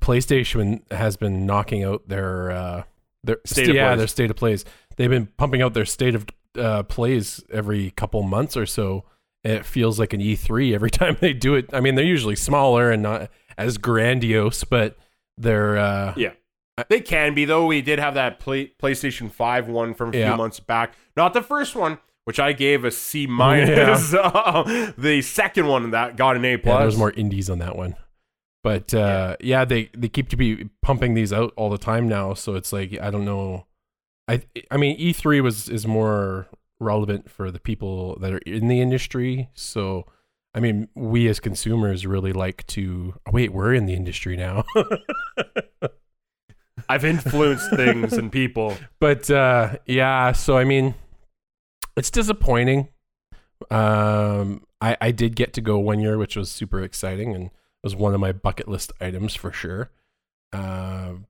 [0.01, 2.83] PlayStation has been knocking out their uh
[3.23, 3.97] their State of yeah plays.
[3.99, 4.65] their state of plays.
[4.97, 6.25] They've been pumping out their state of
[6.57, 9.03] uh, plays every couple months or so.
[9.43, 11.69] It feels like an E3 every time they do it.
[11.73, 14.97] I mean, they're usually smaller and not as grandiose, but
[15.37, 16.31] they're uh, Yeah.
[16.89, 17.65] They can be though.
[17.67, 20.29] We did have that play, PlayStation Five one from a Yeah.
[20.31, 20.93] few months back.
[21.15, 24.11] Not the first one, which I gave a C minus.
[24.11, 26.79] the second one that got an A yeah, plus.
[26.81, 27.95] there's more indies on that one.
[28.63, 29.63] But uh, yeah.
[29.63, 32.33] they they keep to be pumping these out all the time now.
[32.33, 33.67] So it's like I don't know.
[34.27, 34.41] I
[34.71, 36.47] I mean E3 was is more
[36.81, 39.49] relevant for the people that are in the industry.
[39.53, 40.07] So
[40.55, 43.51] I mean, we as consumers really like to oh, wait.
[43.51, 44.63] We're in the industry now,
[46.89, 48.77] I've influenced things and people.
[48.99, 50.31] but uh, yeah.
[50.31, 50.95] So I mean,
[51.97, 52.87] it's disappointing.
[53.69, 57.49] Um, I I did get to go one year, which was super exciting and
[57.83, 59.91] was one of my bucket list items for sure.
[60.53, 61.25] Um,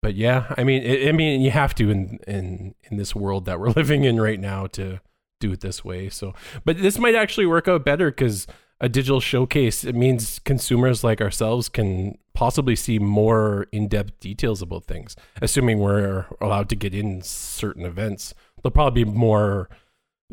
[0.00, 3.46] but yeah, I mean, I I mean, you have to in in in this world
[3.46, 5.00] that we're living in right now to
[5.46, 6.08] do it this way.
[6.08, 8.46] So, but this might actually work out better because
[8.80, 14.84] a digital showcase it means consumers like ourselves can possibly see more in-depth details about
[14.84, 19.70] things assuming we're allowed to get in certain events there'll probably be more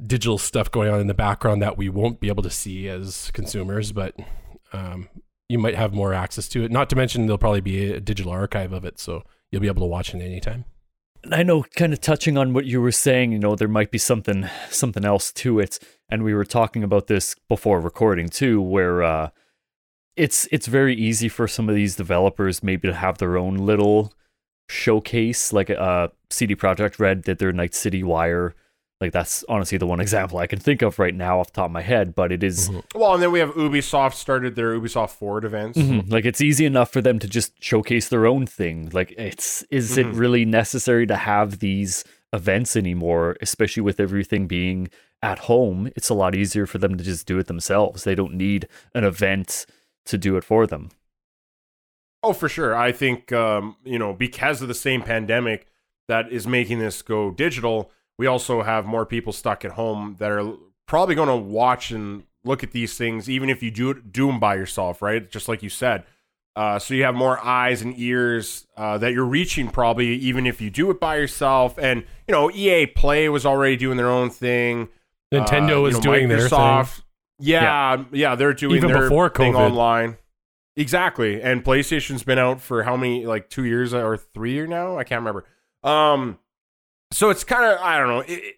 [0.08, 3.30] digital stuff going on in the background that we won't be able to see as
[3.32, 4.16] consumers but
[4.74, 5.08] um
[5.52, 6.72] you might have more access to it.
[6.72, 9.82] Not to mention there'll probably be a digital archive of it, so you'll be able
[9.82, 10.64] to watch it anytime.
[11.30, 13.98] I know, kind of touching on what you were saying, you know, there might be
[13.98, 15.78] something something else to it,
[16.10, 19.30] and we were talking about this before recording too, where uh,
[20.16, 24.14] it's it's very easy for some of these developers maybe to have their own little
[24.68, 28.56] showcase, like uh, CD Projekt Red did their Night City Wire.
[29.02, 31.66] Like that's honestly the one example I can think of right now off the top
[31.66, 35.10] of my head, but it is- Well, and then we have Ubisoft started their Ubisoft
[35.12, 35.78] Forward events.
[35.80, 36.12] Mhm.
[36.12, 38.90] like it's easy enough for them to just showcase their own thing.
[38.94, 40.20] Like it's is it Mhm.
[40.20, 44.90] really necessary to have these events anymore, especially with everything being
[45.24, 45.90] at home?
[45.96, 48.04] It's a lot easier for them to just do it themselves.
[48.04, 49.66] They don't need an event
[50.06, 50.90] to do it for them.
[52.24, 52.76] Oh, for sure.
[52.76, 55.66] I think um, you know because of the same pandemic
[56.08, 57.92] that is making this go digital.
[58.22, 60.54] We also have more people stuck at home that are
[60.86, 64.40] probably going to watch and look at these things, even if you do do them
[64.40, 65.28] by yourself, right?
[65.28, 66.04] Just like you said.
[66.56, 70.62] Uh, so you have more eyes and ears uh, that you're reaching, probably even if
[70.62, 71.80] you do it by yourself.
[71.80, 74.90] And you know, EA Play was already doing their own thing.
[75.34, 76.60] Nintendo Uh, was know, doing their thing.
[76.60, 77.02] Microsoft-
[77.40, 79.72] Yeah, yeah, they're doing Even their before thing COVID.
[79.72, 80.18] online.
[80.78, 85.00] Exactly, and PlayStation's been out for how many, like two years or three years now?
[85.00, 85.46] I can't remember.
[85.84, 86.38] Um,
[87.12, 88.24] so it's kind of I don't know.
[88.28, 88.56] It,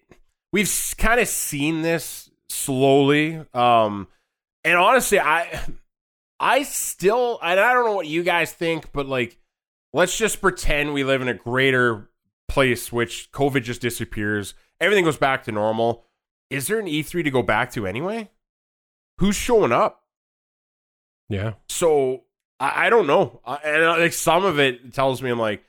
[0.52, 3.44] we've kind of seen this slowly.
[3.52, 4.08] Um,
[4.64, 5.60] and honestly, I,
[6.40, 9.38] I still, and I don't know what you guys think, but like,
[9.92, 12.08] let's just pretend we live in a greater
[12.48, 14.54] place, which COVID just disappears.
[14.80, 16.04] Everything goes back to normal.
[16.50, 18.30] Is there an E3 to go back to anyway?
[19.18, 20.02] Who's showing up?
[21.28, 21.54] Yeah.
[21.68, 22.24] So
[22.60, 25.64] I, I don't know, uh, and like some of it tells me I'm like,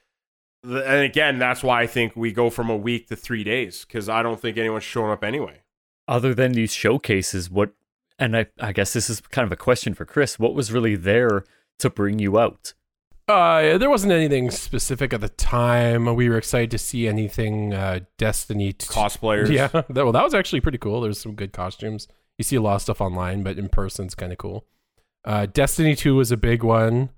[0.66, 4.10] and again, that's why I think we go from a week to three days because
[4.10, 5.62] I don't think anyone's showing up anyway.
[6.08, 7.72] Other than these showcases, what
[8.18, 10.40] and I, I guess this is kind of a question for Chris.
[10.40, 11.44] What was really there
[11.80, 12.74] to bring you out?
[13.28, 16.16] Uh, there wasn't anything specific at the time.
[16.16, 18.74] We were excited to see anything uh, Destiny.
[18.74, 21.02] T- Cosplayers, yeah, that, well, that was actually pretty cool.
[21.02, 22.08] There's some good costumes.
[22.38, 24.66] You see a lot of stuff online, but in person, it's kind of cool.
[25.24, 27.10] Uh, Destiny 2 was a big one.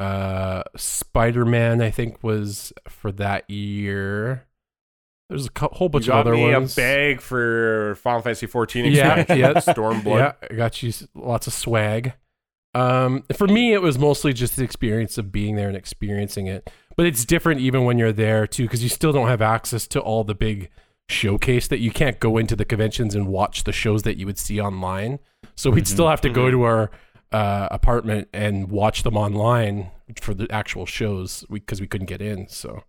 [0.00, 4.46] Uh, Spider Man, I think, was for that year.
[5.28, 6.72] There's a co- whole you bunch got of other me ones.
[6.72, 9.52] a bag for Final Fantasy 14 Yeah, yeah.
[9.54, 10.18] Stormblood.
[10.18, 12.14] Yeah, I got you lots of swag.
[12.74, 16.70] Um, for me, it was mostly just the experience of being there and experiencing it.
[16.96, 20.00] But it's different even when you're there too, because you still don't have access to
[20.00, 20.70] all the big
[21.08, 24.38] showcase that you can't go into the conventions and watch the shows that you would
[24.38, 25.18] see online.
[25.56, 26.50] So we'd Mhm, still have to go mhm.
[26.52, 26.90] to our
[27.32, 29.90] uh, apartment and watch them online
[30.20, 32.48] for the actual shows because we, couldn't get in.
[32.48, 32.82] So,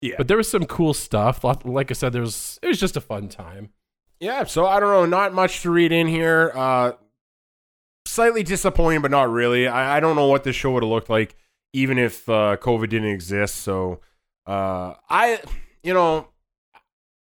[0.00, 0.14] Yeah.
[0.18, 1.44] but there was some cool stuff.
[1.64, 3.70] Like I said, there was it was just a fun time.
[4.20, 6.52] Yeah, so I don't know, not much to read in here.
[6.54, 6.92] Uh
[8.06, 9.66] slightly disappointing, but not really.
[9.68, 11.34] I, I don't know what this show would have looked like
[11.72, 13.56] even if uh COVID didn't exist.
[13.56, 14.00] So
[14.46, 15.40] uh I
[15.82, 16.28] you know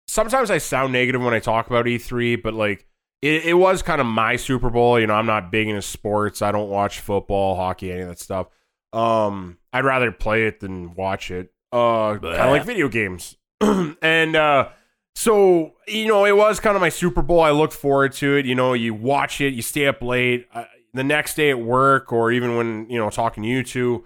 [0.09, 2.87] sometimes I sound negative when I talk about E3, but like
[3.27, 5.01] it, it was kind of my Super Bowl.
[5.01, 6.43] You know, I'm not big into sports.
[6.43, 8.49] I don't watch football, hockey, any of that stuff.
[8.93, 11.53] Um, I'd rather play it than watch it.
[11.73, 13.37] Uh, kind of like video games.
[13.61, 14.69] and uh,
[15.15, 17.41] so you know, it was kind of my Super Bowl.
[17.41, 18.47] I looked forward to it.
[18.47, 20.47] You know, you watch it, you stay up late.
[20.53, 24.05] Uh, the next day at work, or even when you know talking to you two,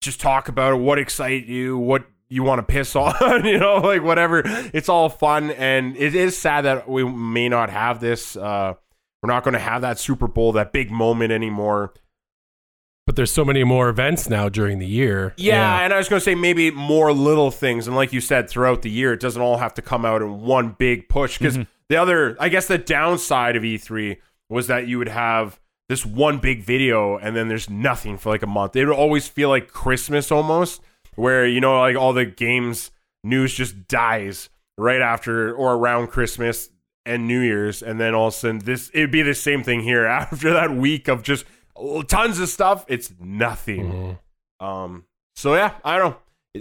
[0.00, 0.76] just talk about it.
[0.76, 1.76] What excited you?
[1.78, 3.44] What you want to piss on?
[3.44, 4.42] you know, like whatever.
[4.72, 8.36] It's all fun, and it is sad that we may not have this.
[8.36, 8.74] Uh,
[9.22, 11.94] we're not going to have that Super Bowl, that big moment anymore.
[13.06, 15.34] But there's so many more events now during the year.
[15.36, 18.48] Yeah, and I was going to say maybe more little things, and like you said,
[18.48, 21.38] throughout the year, it doesn't all have to come out in one big push.
[21.38, 24.16] Because the other, I guess, the downside of E3
[24.48, 28.42] was that you would have this one big video, and then there's nothing for like
[28.42, 28.74] a month.
[28.74, 30.80] It would always feel like Christmas almost,
[31.16, 32.90] where you know, like all the games
[33.22, 36.70] news just dies right after or around Christmas
[37.06, 39.80] and New Year's, and then all of a sudden this it'd be the same thing
[39.80, 41.44] here after that week of just
[42.08, 42.84] tons of stuff.
[42.88, 44.18] It's nothing.
[44.60, 44.64] Mhm.
[44.66, 45.04] Um,
[45.36, 46.16] so yeah, I don't know.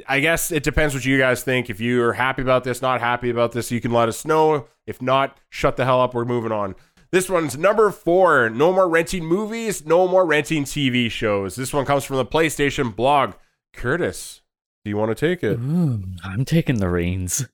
[0.07, 1.69] I guess it depends what you guys think.
[1.69, 4.67] If you are happy about this, not happy about this, you can let us know.
[4.87, 6.15] If not, shut the hell up.
[6.15, 6.75] We're moving on.
[7.11, 8.49] This one's number four.
[8.49, 9.85] No more renting movies.
[9.85, 11.55] No more renting TV shows.
[11.55, 13.33] This one comes from the PlayStation blog.
[13.71, 14.41] Curtis,
[14.83, 15.57] do you want to take it?
[16.23, 17.47] I'm taking the reins.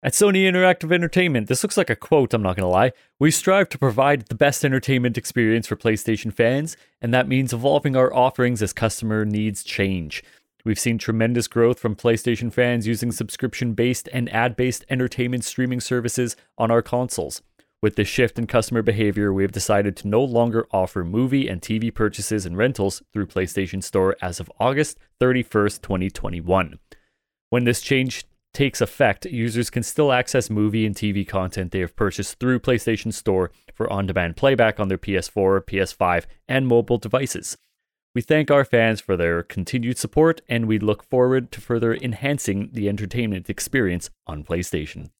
[0.00, 2.92] At Sony Interactive Entertainment, this looks like a quote, I'm not going to lie.
[3.18, 7.96] We strive to provide the best entertainment experience for PlayStation fans, and that means evolving
[7.96, 10.22] our offerings as customer needs change.
[10.64, 15.80] We've seen tremendous growth from PlayStation fans using subscription based and ad based entertainment streaming
[15.80, 17.42] services on our consoles.
[17.80, 21.62] With this shift in customer behavior, we have decided to no longer offer movie and
[21.62, 26.80] TV purchases and rentals through PlayStation Store as of August 31st, 2021.
[27.50, 31.94] When this change takes effect, users can still access movie and TV content they have
[31.94, 37.56] purchased through PlayStation Store for on demand playback on their PS4, PS5, and mobile devices.
[38.12, 42.70] We thank our fans for their continued support and we look forward to further enhancing
[42.72, 45.10] the entertainment experience on PlayStation.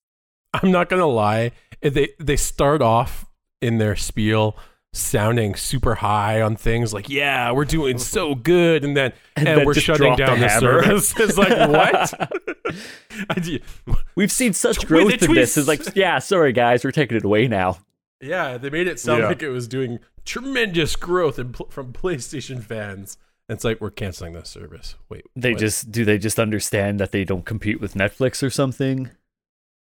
[0.54, 1.52] I'm not gonna lie.
[1.82, 3.26] Eh, they they start off
[3.61, 4.56] in their spiel
[4.94, 9.66] sounding super high on things like, yeah, we're doing so good, and then and, then
[9.66, 11.14] we're shutting drop the down the, service.
[11.18, 13.62] It's like what?
[14.16, 15.56] We've seen such growth the in this.
[15.56, 17.78] It's like, yeah, sorry guys, we're taking it away now.
[18.20, 19.28] yeah, they made it sound Yeah.
[19.28, 23.16] like it was doing tremendous growth in, from PlayStation fans.
[23.48, 24.96] It's like we're canceling this service.
[25.08, 25.61] Wait, They what?
[25.61, 29.11] just do they just understand that they don't compete with Netflix or something?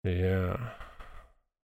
[0.05, 0.57] Yeah,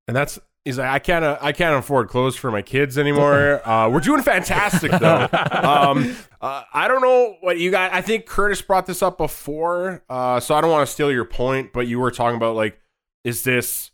[0.07, 3.61] and that's He's like, I can't, uh, I can't afford clothes for my kids anymore.
[3.71, 5.27] Uh, we're doing fantastic though.
[5.63, 7.93] um, uh, I don't know what you got.
[7.93, 11.25] I think Curtis brought this up before, uh, so I don't want to steal your
[11.25, 12.79] point, but you were talking about like,
[13.23, 13.91] is this,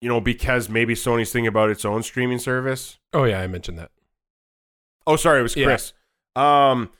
[0.00, 2.98] you know, because maybe Sony's thinking about its own streaming service?
[3.12, 3.90] oh yeah, I mentioned that.
[5.06, 5.66] Oh, sorry, it was Yeah.
[5.66, 5.92] Chris.
[6.36, 6.90] Um,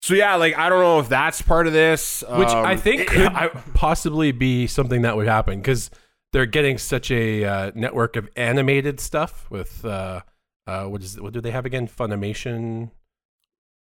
[0.00, 3.02] so yeah, like I don't know if that's part of this, which Um, I think
[3.02, 5.90] it- could I- possibly be something that would happen because
[6.32, 10.20] they're getting such a uh, network of animated stuff with uh,
[10.66, 11.88] uh, what is what do they have again?
[11.88, 12.90] Funimation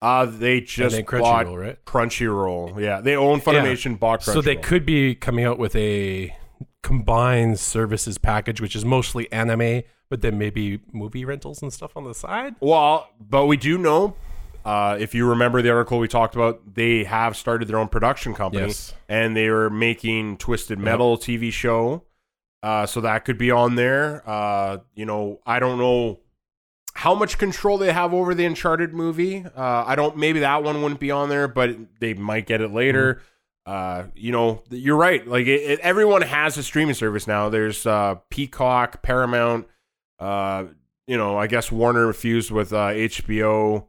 [0.01, 1.85] uh, they just then bought Crunchyroll, right?
[1.85, 2.81] Crunchyroll.
[2.81, 4.33] Yeah, they own Funimation, bought Crunchyroll.
[4.35, 6.35] So they could be coming out with a
[6.83, 12.05] combined services package, which is mostly anime, but then maybe movie rentals and stuff on
[12.05, 12.55] the side.
[12.61, 14.15] Well, but we do know,
[14.69, 18.35] uh, if you remember the article we talked about, they have started their own production
[18.35, 18.93] company, Yes.
[19.09, 22.05] and they were making Twisted Metal TV show.
[22.63, 24.23] Uh, so that could be on there.
[24.29, 26.21] Uh, you know, I don't know
[26.95, 29.45] how much control they have over the Uncharted movie.
[29.57, 30.17] Uh, I don't.
[30.17, 33.23] Maybe that one wouldn't be on there, but they might get it later.
[33.65, 35.25] Uh, you know, you're right.
[35.27, 37.49] Like it, it, everyone has a streaming service now.
[37.49, 39.69] There's uh, Peacock, Paramount.
[40.19, 40.65] Uh,
[41.07, 43.87] you know, I guess Warner fused with uh, HBO,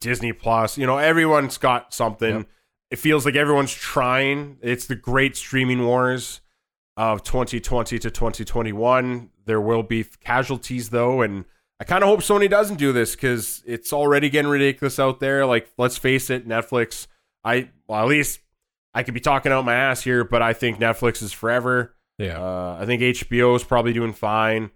[0.00, 0.78] Disney Plus.
[0.78, 2.36] You know, everyone's got something.
[2.38, 2.46] Yep.
[2.90, 4.58] It feels like everyone's trying.
[4.62, 6.40] It's the great streaming wars
[6.96, 9.30] of 2020 to 2021.
[9.46, 11.44] There will be casualties though, and
[11.80, 15.44] I kind of hope Sony doesn't do this because it's already getting ridiculous out there.
[15.44, 17.06] Like, let's face it, Netflix.
[17.42, 18.40] I well, at least
[18.94, 21.94] I could be talking out my ass here, but I think Netflix is forever.
[22.16, 22.40] Yeah.
[22.40, 24.70] Uh, I think HBO is probably doing fine.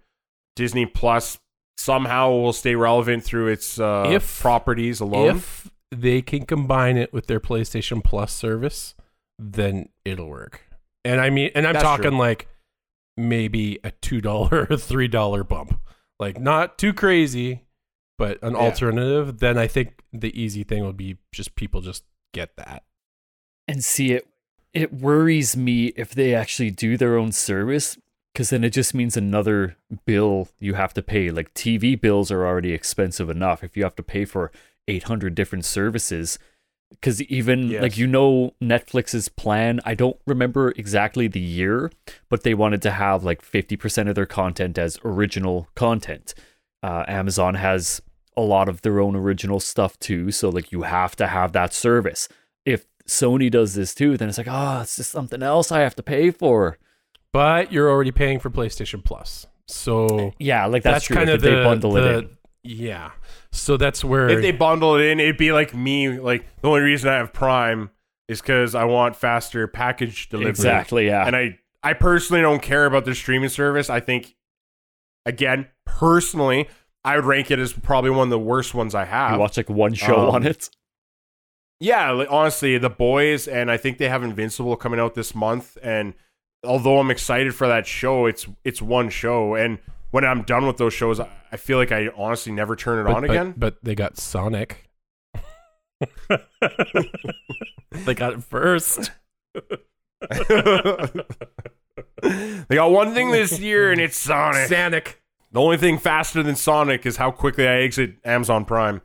[0.55, 1.39] Disney Plus
[1.79, 5.37] somehow will stay relevant through its uh, If- properties alone.
[5.37, 8.95] if they can combine it with their PlayStation Plus service,
[9.39, 10.61] then it'll work.
[11.05, 12.19] And I mean, and I'm That's talking true.
[12.19, 12.47] like
[13.17, 15.79] maybe a two dollar, three dollar bump,
[16.19, 17.63] like not too crazy,
[18.17, 18.59] but an Yeah.
[18.59, 19.39] alternative.
[19.39, 22.83] Then I think the easy thing would be just people just get that.
[23.67, 24.27] And see it
[24.73, 27.97] it worries me if they actually do their own service
[28.33, 31.29] because then it just means another bill you have to pay.
[31.31, 33.63] Like TV bills are already expensive enough.
[33.63, 34.51] If you have to pay for
[34.87, 36.39] 800 different services,
[36.91, 37.81] because even Yes.
[37.81, 41.91] like you know Netflix's plan, I don't remember exactly the year,
[42.29, 46.33] but they wanted to have like 50% of their content as original content.
[46.81, 48.01] Uh, Amazon has
[48.37, 51.73] a lot of their own original stuff too, so like you have to have that
[51.73, 52.29] service.
[52.65, 55.95] If Sony does this too, then it's like, oh, it's just something else I have
[55.95, 56.77] to pay for.
[57.33, 61.15] But you're already paying for PlayStation Plus, so Yeah, like that's, that's, true.
[61.15, 62.29] kind if of they the, bundle the- it in.
[62.61, 63.11] Yeah,
[63.51, 66.19] so that's where if they bundle it in, it'd be like me.
[66.19, 67.89] Like the only reason I have Prime
[68.27, 70.49] is because I want faster package delivery.
[70.49, 71.25] Exactly, yeah.
[71.25, 73.89] And I, I personally don't care about their streaming service.
[73.89, 74.35] I think,
[75.25, 76.67] again, personally,
[77.05, 79.31] I would rank it as probably one of the worst ones I have.
[79.33, 80.69] you watch like one show Um, on it.
[81.79, 85.77] Yeah, like, honestly, the boys, and I think they have Invincible coming out this month.
[85.81, 86.13] And
[86.63, 89.79] although I'm excited for that show, it's it's one show, and
[90.11, 93.15] when I'm done with those shows, I feel like I honestly never turn it but,
[93.15, 93.53] on but- again.
[93.57, 94.89] But they got Sonic.
[98.05, 99.11] they got it first.
[102.21, 104.69] they got one thing this year, and it's Sonic.
[104.69, 105.21] Sonic.
[105.51, 109.01] The only thing faster than Sonic is how quickly I exit Amazon Prime.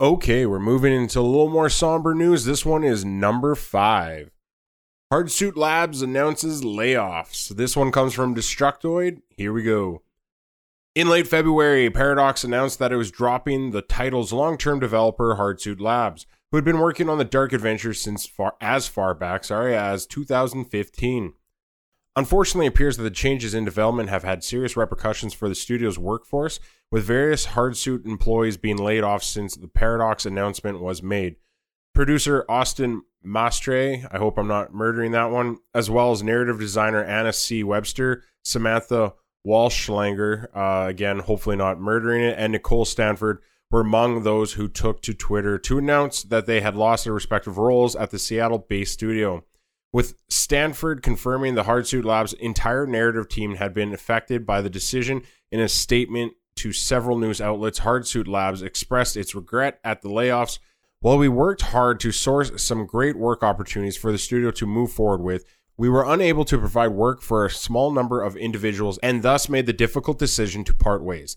[0.00, 2.44] Okay, we're moving into a little more somber news.
[2.44, 4.30] This one is number five.
[5.12, 7.50] Hardsuit Labs announces layoffs.
[7.50, 9.22] This one comes from Destructoid.
[9.36, 10.02] Here we go.
[10.96, 16.26] In late February, Paradox announced that it was dropping the title's long-term developer, Hardsuit Labs,
[16.50, 20.06] who had been working on the Dark Adventure since far as far back, sorry, as
[20.06, 21.34] 2015.
[22.16, 26.00] Unfortunately, it appears that the changes in development have had serious repercussions for the studio's
[26.00, 26.58] workforce,
[26.90, 31.36] with various Hardsuit employees being laid off since the Paradox announcement was made.
[31.96, 37.02] Producer Austin Mastre, I hope I'm not murdering that one, as well as narrative designer
[37.02, 37.64] Anna C.
[37.64, 39.14] Webster, Samantha
[39.46, 43.40] Walschlanger, uh, again, hopefully not murdering it, and Nicole Stanford
[43.70, 47.56] were among those who took to Twitter to announce that they had lost their respective
[47.56, 49.42] roles at the Seattle based studio.
[49.90, 55.22] With Stanford confirming the Hardsuit Labs' entire narrative team had been affected by the decision
[55.50, 60.58] in a statement to several news outlets, Hardsuit Labs expressed its regret at the layoffs.
[61.00, 64.92] While we worked hard to source some great work opportunities for the studio to move
[64.92, 65.44] forward with,
[65.76, 69.66] we were unable to provide work for a small number of individuals and thus made
[69.66, 71.36] the difficult decision to part ways,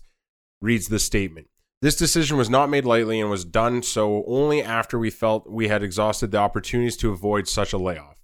[0.62, 1.48] reads the statement.
[1.82, 5.68] This decision was not made lightly and was done so only after we felt we
[5.68, 8.20] had exhausted the opportunities to avoid such a layoff.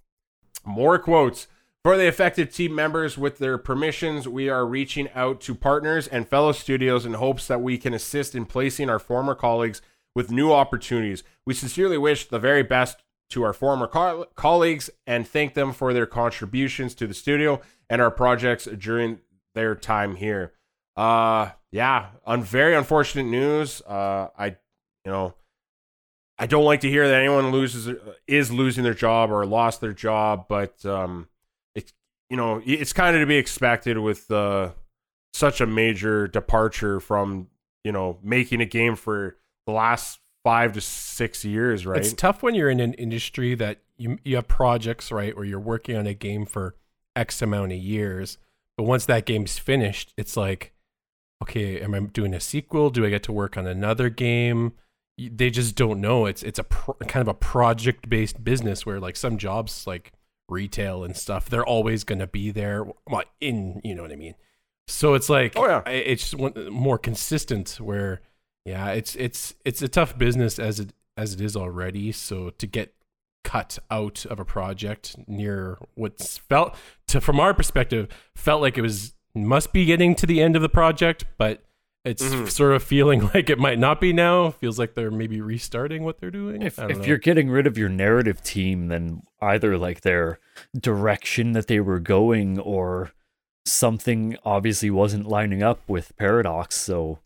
[0.65, 1.47] More quotes.
[1.83, 6.27] For the affected team members, with their permissions, we are reaching out to partners and
[6.27, 9.81] fellow studios in hopes that we can assist in placing our former colleagues
[10.17, 11.23] with new opportunities.
[11.45, 15.93] We sincerely wish the very best to our former co- colleagues and thank them for
[15.93, 19.19] their contributions to the studio and our projects during
[19.53, 20.53] their time here.
[20.95, 23.83] Uh, yeah, on very unfortunate news.
[23.83, 24.57] Uh, I,
[25.05, 25.35] you know,
[26.39, 27.95] I don't like to hear that anyone loses
[28.25, 31.27] is losing their job or lost their job, but um,
[31.75, 31.93] it's
[32.31, 34.71] you know it's kind of to be expected with uh,
[35.35, 37.49] such a major departure from
[37.83, 39.37] you know making a game for
[39.67, 41.99] the last five to six years, right?
[41.99, 45.59] It's tough when you're in an industry that you you have projects, right, where you're
[45.59, 46.75] working on a game for
[47.15, 48.39] X amount of years,
[48.77, 50.73] but once that game's finished, it's like,
[51.43, 52.89] okay, am I doing a sequel?
[52.89, 54.73] Do I get to work on another game?
[55.17, 56.25] They just don't know.
[56.25, 60.13] It's it's a pro- kind of a project based business where like some jobs like
[60.47, 62.85] retail and stuff, they're always going to be there.
[63.09, 64.35] Well, in you know what I mean.
[64.87, 65.81] So it's like, Oh, yeah.
[65.89, 67.79] It's more consistent.
[67.81, 68.21] Where
[68.67, 72.11] yeah, it's it's it's a tough business as it as it is already.
[72.11, 72.93] So to get
[73.43, 76.75] cut out of a project near what's felt
[77.07, 80.61] to from our perspective felt like it was must be getting to the end of
[80.61, 81.63] the project, but
[82.03, 82.49] it's Mhm.
[82.49, 84.51] sort of feeling like it might not be now.
[84.51, 86.61] Feels like they're maybe restarting what they're doing.
[86.61, 90.39] If, if you're getting rid of your narrative team, then either like their
[90.77, 93.11] direction that they were going or
[93.65, 96.75] something obviously wasn't lining up with Paradox.
[96.75, 97.19] So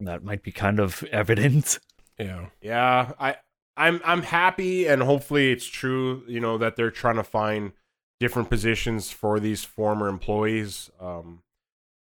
[0.00, 1.78] that might be kind of evident.
[2.18, 3.36] yeah, Yeah, I
[3.76, 7.72] I'm I'm happy and hopefully it's true, you know, that they're trying to find
[8.18, 10.90] different positions for these former employees.
[11.00, 11.42] Um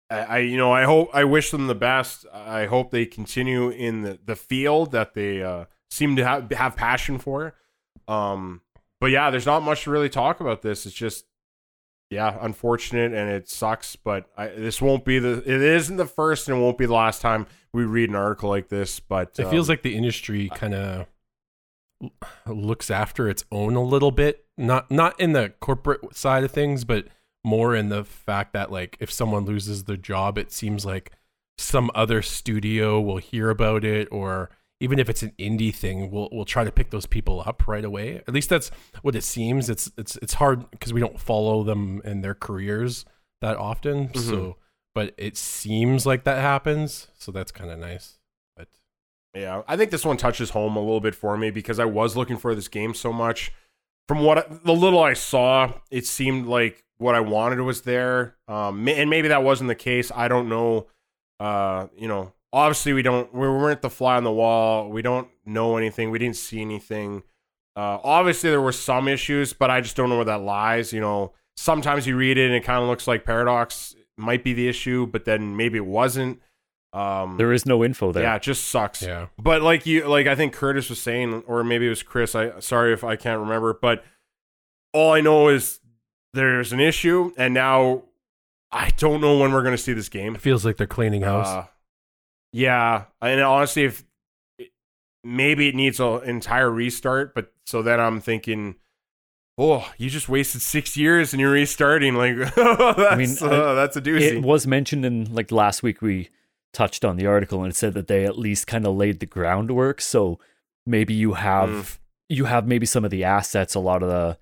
[0.10, 2.26] I, I you know, I hope I wish them the best.
[2.34, 6.76] I hope they continue in the, the field that they uh seem to have have
[6.76, 7.56] passion for.
[8.08, 8.62] Um
[9.00, 10.86] but yeah, there's not much to really talk about this.
[10.86, 11.26] It's just
[12.10, 16.48] yeah, unfortunate and it sucks, but I, this won't be the it isn't the first
[16.48, 19.50] and it won't be the last time we read an article like this, but it
[19.50, 21.08] feels um, like the industry kind of
[22.46, 24.46] looks after its own a little bit.
[24.58, 27.08] Not not in the corporate side of things, but
[27.44, 31.12] more in the fact that like if someone loses their job, it seems like
[31.58, 34.50] some other studio will hear about it or
[34.80, 37.84] even if it's an indie thing, we'll we'll try to pick those people up right
[37.86, 38.18] away.
[38.28, 38.70] At least that's
[39.02, 39.70] what it seems.
[39.70, 43.06] It's it's it's hard because we don't follow them in their careers
[43.42, 44.10] that often.
[44.10, 44.18] Mhm.
[44.20, 44.58] So,
[44.96, 47.08] but it seems like that happens.
[47.18, 48.20] So that's kind of nice.
[48.56, 48.68] But
[49.34, 52.16] Yeah, I think this one touches home a little bit for me because I was
[52.16, 53.52] looking for this game so much.
[54.08, 58.38] From what I- the little I saw, it seemed like what I wanted was there.
[58.48, 60.12] Um, and maybe that wasn't the case.
[60.16, 60.88] I don't know.
[61.40, 63.34] Uh, you know, obviously we don't.
[63.34, 64.90] We weren't the fly on the wall.
[64.90, 66.12] We don't know anything.
[66.12, 67.24] We didn't see anything.
[67.76, 70.92] Uh, obviously there were some issues, but I just don't know where that lies.
[70.94, 74.54] You know, sometimes you read it and it kind of looks like Paradox might be
[74.54, 76.42] the issue, but then maybe it wasn't.
[76.94, 78.24] Um, There is no info there.
[78.24, 79.04] yeah, it just sucks.
[79.04, 82.34] yeah, But like you, like I think Curtis was saying, or maybe it was Chris.
[82.34, 84.04] I sorry if I can't remember, but
[84.94, 85.80] all I know is
[86.34, 88.04] there's an issue, and now
[88.72, 90.34] I don't know when we're going to see this game.
[90.34, 91.48] it feels like they're cleaning house.
[91.48, 91.66] Uh,
[92.52, 94.04] yeah, and honestly, if
[95.24, 98.76] maybe it needs an entire restart, but so then I'm thinking,
[99.58, 102.16] oh, you just wasted six years and you're restarting.
[102.16, 104.38] Like that's mean, uh, that's a doozy.
[104.38, 106.30] It was mentioned in like last week we
[106.74, 109.26] touched on the article and it said that they at least kind of laid the
[109.26, 110.02] groundwork.
[110.02, 110.40] So
[110.86, 111.98] maybe you have Mm.
[112.30, 114.38] you have maybe some of the assets, a lot of the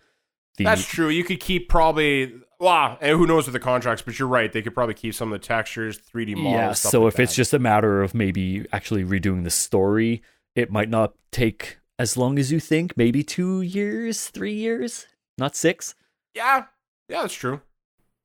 [0.57, 1.09] the That's true.
[1.09, 4.51] You could keep probably wow, and who knows with the contracts, but you're right.
[4.51, 6.53] They could probably keep some of the textures, 3D models.
[6.53, 6.73] yeah.
[6.73, 10.21] stuff So like if it's just a matter of maybe actually redoing the story,
[10.55, 12.95] it might not take as long as you think.
[12.97, 15.95] Maybe two years, three years, not six.
[16.33, 16.65] yeah,
[17.09, 17.61] Yeah, that's true.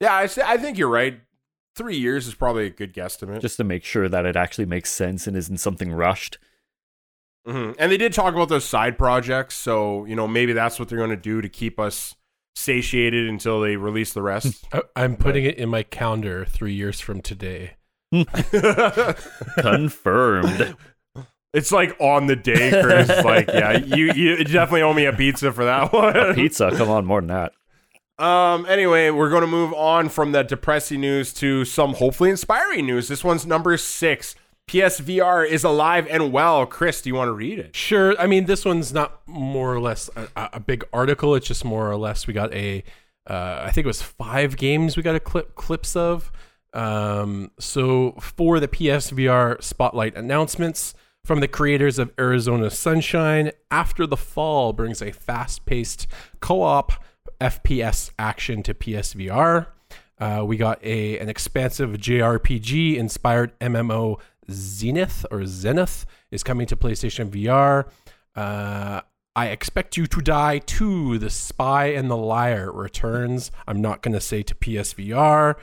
[0.01, 1.21] Yeah, I, I think you're right.
[1.77, 3.41] Three years is probably a good guesstimate.
[3.41, 6.39] Just to make sure that it actually makes sense and isn't something rushed.
[7.47, 7.75] Mhm.
[7.79, 10.99] And they did talk about those side projects, so you know maybe that's what they're
[10.99, 12.15] going to do to keep us
[12.61, 14.65] satiated until they release the rest.
[14.73, 17.77] I, I'm putting it in my calendar three years from today.
[19.59, 20.77] Confirmed.
[21.55, 23.09] it's like on the day, Chris.
[23.25, 26.35] like, yeah, you you definitely owe me a pizza for that one.
[26.35, 27.53] Pizza, come on, more than that.
[28.25, 28.67] Um.
[28.67, 33.09] Anyway, we're going to move on from that depressing news to some hopefully inspiring news.
[33.09, 34.35] This one's number six.
[34.71, 36.65] PSVR is alive and well.
[36.65, 37.75] Chris, do you want to read it?
[37.75, 38.17] Sure.
[38.21, 41.35] I mean, this one's not more or less a, a big article.
[41.35, 42.85] It's just more or less we got a,
[43.29, 46.31] uh, I think it was five games we got a clip clips of.
[46.73, 50.95] Um, so for the PSVR spotlight announcements
[51.25, 56.07] from the creators of Arizona Sunshine, After the Fall brings a fast-paced
[56.39, 56.93] co-op
[57.41, 59.67] FPS action to PSVR.
[60.21, 64.21] Uh, we got a an expansive JRPG inspired MMO
[64.53, 67.91] Zenith or Zenith is coming to PlayStation VR.
[68.35, 69.03] Uh,
[69.37, 71.19] I expect you to die too.
[71.19, 73.51] The Spy and the Liar returns.
[73.67, 75.55] I'm not going to say to PSVR.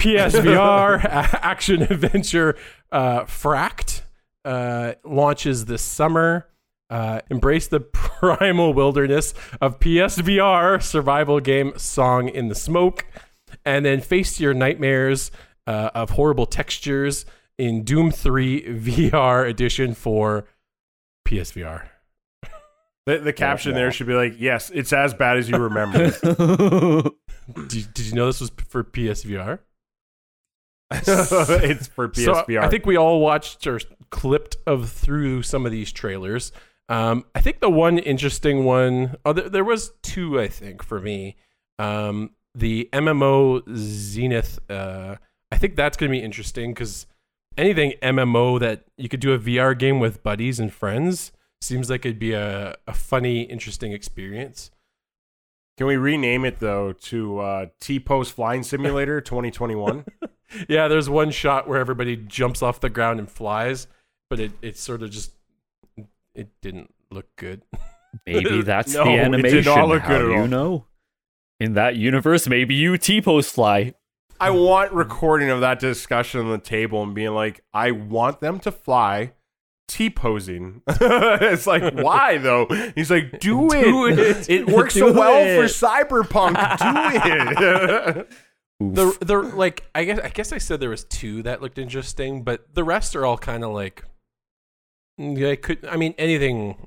[0.00, 1.04] PSVR
[1.42, 2.56] action adventure
[2.92, 4.02] uh, Fracked
[4.44, 6.48] uh, launches this summer.
[6.90, 13.04] Uh, embrace the primal wilderness of PSVR survival game Song in the Smoke,
[13.64, 15.30] and then face your nightmares
[15.66, 17.26] uh, of horrible textures
[17.58, 20.46] in Doom 3 VR edition for
[21.26, 21.88] PSVR.
[23.06, 26.10] The, the caption there should be like, "Yes, it's as bad as you remember."
[27.68, 29.60] Did, did you know this was for PSVR?
[30.90, 32.62] it's for So, PSVR.
[32.62, 33.80] I think we all watched or
[34.10, 36.52] clipped of through some of these trailers.
[36.90, 41.00] Um, I think the one interesting one, oh, there, there was two, I think, for
[41.00, 41.36] me.
[41.78, 45.16] Um, the MMO Zenith, uh,
[45.52, 47.06] I think that's going to be interesting because
[47.56, 52.04] anything MMO that you could do a VR game with buddies and friends seems like
[52.06, 54.70] it'd be a, a funny, interesting experience.
[55.76, 60.04] Can we rename it though to uh, T Post Flying Simulator 2021?
[60.68, 63.86] Yeah, there's one shot where everybody jumps off the ground and flies,
[64.30, 65.32] but it, it sort of just
[66.34, 67.62] it didn't look good.
[68.26, 69.64] Maybe that's No, the it did animation.
[69.64, 70.86] not look How good at do you know?
[71.60, 73.94] In that universe, maybe you T-post fly.
[74.40, 78.60] I want recording of that discussion on the table and being like, I want them
[78.60, 79.32] to fly
[79.88, 80.82] T posing.
[80.88, 82.66] it's like, why though?
[82.94, 84.18] He's like, do, Do it.
[84.18, 84.50] it.
[84.50, 85.56] It works Do so well it.
[85.56, 86.54] for cyberpunk.
[86.78, 88.28] Do it.
[88.80, 92.44] The the like I guess I guess I said there was two that looked interesting,
[92.44, 94.04] but the rest are all kind of like
[95.16, 96.86] yeah, I could I mean anything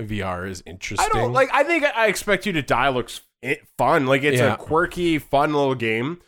[0.00, 1.04] VR is interesting.
[1.12, 1.50] I don't like.
[1.52, 4.06] I think I expect you to die looks i- fun.
[4.06, 4.54] Like it's Yeah.
[4.54, 6.20] a quirky, fun little game.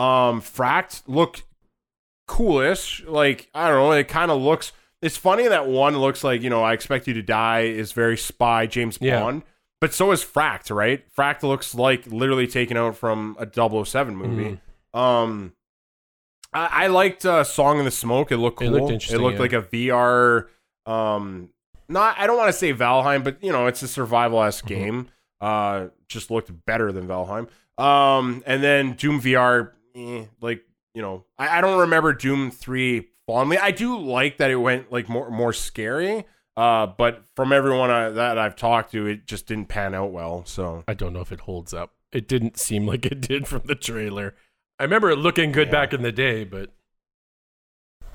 [0.00, 1.42] Um, Fracked looked
[2.26, 3.04] coolish.
[3.06, 3.92] Like I don't know.
[3.92, 4.72] It kind of looks.
[5.02, 6.62] It's funny that one looks like you know.
[6.62, 9.20] I expect you to die is very spy James Yeah.
[9.20, 9.42] Bond,
[9.80, 10.74] but so is Fracked.
[10.74, 11.04] Right?
[11.14, 14.58] Fracked looks like literally taken out from a 007 movie.
[14.94, 14.98] Mhm.
[14.98, 15.52] Um,
[16.52, 18.68] I, I liked uh, "Song in the Smoke." It looked cool.
[18.68, 19.40] It looked interesting, It looked yeah.
[19.42, 20.46] like a VR.
[20.86, 21.50] Um,
[21.88, 24.68] not I don't want to say Valheim, but you know it's a survival esque Mhm.
[24.68, 25.08] game.
[25.40, 27.48] Uh, just looked better than Valheim.
[27.82, 30.62] Um, and then Doom VR, eh, like
[30.94, 33.58] you know, I, I don't remember Doom three fondly.
[33.58, 36.24] I do like that it went like more more scary.
[36.56, 40.44] Uh, but from everyone I, that I've talked to, it just didn't pan out well.
[40.44, 41.92] So I don't know if it holds up.
[42.12, 44.34] It didn't seem like it did from the trailer.
[44.78, 45.72] I remember it looking good Yeah.
[45.72, 46.70] back in the day, but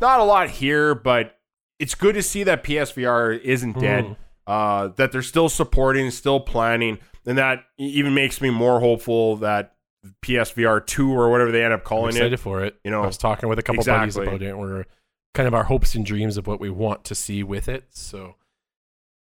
[0.02, 1.38] not a lot here, but
[1.80, 4.06] it's good to see that PSVR isn't dead.
[4.06, 4.14] Hmm.
[4.48, 9.75] Uh, that they're still supporting, still planning, and that even makes me more hopeful that
[10.22, 12.38] PSVR two or whatever they end up I'm calling excited it.
[12.38, 12.78] for it.
[12.84, 14.06] you know, I was talking with a couple exactly.
[14.06, 14.58] buddies about it.
[14.58, 14.86] We're
[15.34, 17.86] kind of our hopes and dreams of what we want to see with it.
[17.92, 18.36] So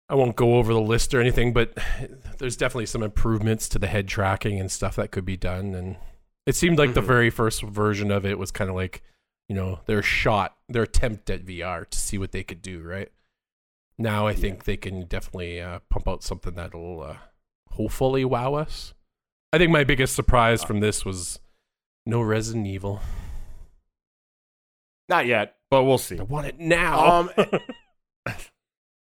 [0.08, 1.76] I won't go over the list or anything, but
[2.38, 5.74] there's definitely some improvements to the head tracking and stuff that could be done.
[5.74, 5.96] And
[6.46, 7.06] it seemed like the Mhm.
[7.06, 9.02] very first version of it was kind of like,
[9.48, 13.10] you know, their shot, their attempt at VR to see what they could do, right?
[13.98, 17.16] Now I think they can definitely uh, pump out something that'll uh,
[17.72, 18.94] hopefully wow us.
[19.52, 21.40] I think my biggest surprise from this was
[22.04, 23.00] no Resident Evil.
[25.08, 26.18] Not yet, but we'll see.
[26.18, 27.20] I want it now.
[27.20, 27.30] Um,
[28.28, 28.34] so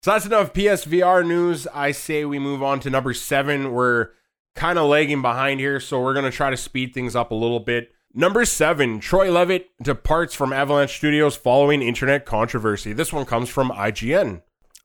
[0.05, 1.67] that's enough PSVR news.
[1.67, 3.73] I say we move on to number seven.
[3.73, 4.09] We're
[4.55, 7.35] kind of lagging behind here, so we're going to try to speed things up a
[7.35, 7.91] little bit.
[8.15, 12.93] Number seven, Troy Leavitt departs from Avalanche Studios following internet controversy.
[12.93, 14.41] This one comes from IGN.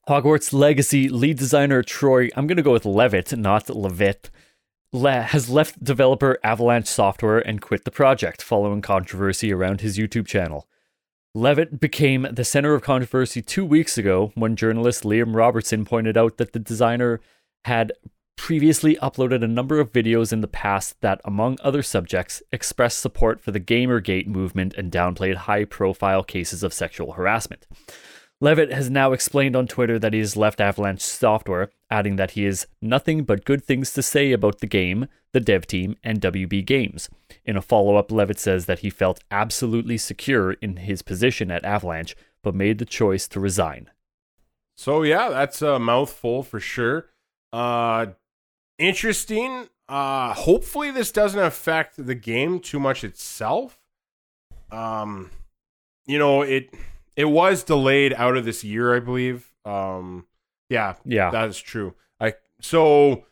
[0.08, 4.30] Hogwarts Legacy lead designer Troy, I'm going to go with Leavitt, not Leavitt,
[4.92, 10.26] le- has left developer Avalanche Software and quit the project following controversy around his YouTube
[10.26, 10.66] channel.
[11.34, 16.38] Leavitt became the center of controversy two weeks ago when journalist Liam Robertson pointed out
[16.38, 17.20] that the designer
[17.64, 17.92] had
[18.36, 23.40] previously uploaded a number of videos in the past that, among other subjects, expressed support
[23.40, 27.66] for the Gamergate movement and downplayed high profile cases of sexual harassment.
[28.40, 32.44] Leavitt has now explained on Twitter that he has left Avalanche Software, adding that he
[32.44, 36.64] has nothing but good things to say about the game, the dev team, and WB
[36.64, 37.08] Games.
[37.44, 41.64] In a follow up, Leavitt says that he felt absolutely secure in his position at
[41.64, 43.90] Avalanche, but made the choice to resign.
[44.76, 47.06] So yeah, that's a mouthful for sure.
[47.52, 48.06] Uh
[48.78, 49.68] interesting.
[49.88, 53.78] Uh hopefully this doesn't affect the game too much itself.
[54.70, 55.30] Um
[56.06, 56.72] you know, it
[57.16, 59.52] it was delayed out of this year, I believe.
[59.64, 60.26] Um
[60.68, 61.30] yeah, Yeah.
[61.30, 61.94] that is true.
[62.20, 63.24] I so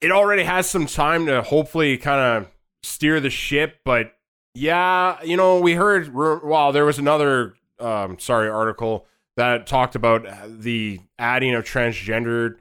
[0.00, 2.50] it already has some time to hopefully kind of
[2.82, 4.12] steer the ship, but
[4.54, 9.06] yeah, you know, we heard well, there was another um sorry article
[9.36, 12.56] that talked about the adding of transgendered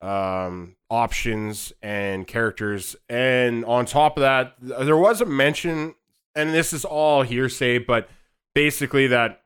[0.00, 5.94] um options and characters and on top of that there was a mention
[6.34, 8.08] and this is all hearsay but
[8.54, 9.42] basically that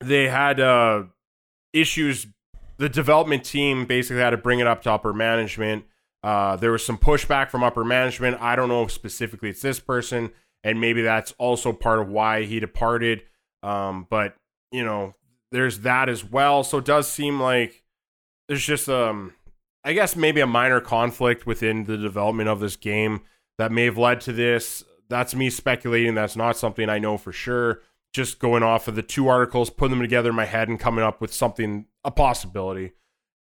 [0.00, 1.02] they had uh
[1.72, 2.26] issues
[2.80, 5.84] the development team basically had to bring it up to upper management.
[6.22, 8.40] Uh, there was some pushback from upper management.
[8.40, 10.30] I don't know if specifically it's this person,
[10.64, 13.22] and maybe that's also part of why he departed.
[13.62, 14.34] Um, but
[14.72, 15.14] you know,
[15.52, 16.64] there's that as well.
[16.64, 17.82] So it does seem like
[18.48, 19.34] there's just um,
[19.84, 23.20] I guess maybe a minor conflict within the development of this game
[23.58, 24.84] that may have led to this.
[25.10, 26.14] That's me speculating.
[26.14, 27.82] That's not something I know for sure.
[28.14, 31.04] Just going off of the two articles, putting them together in my head, and coming
[31.04, 32.92] up with something a possibility.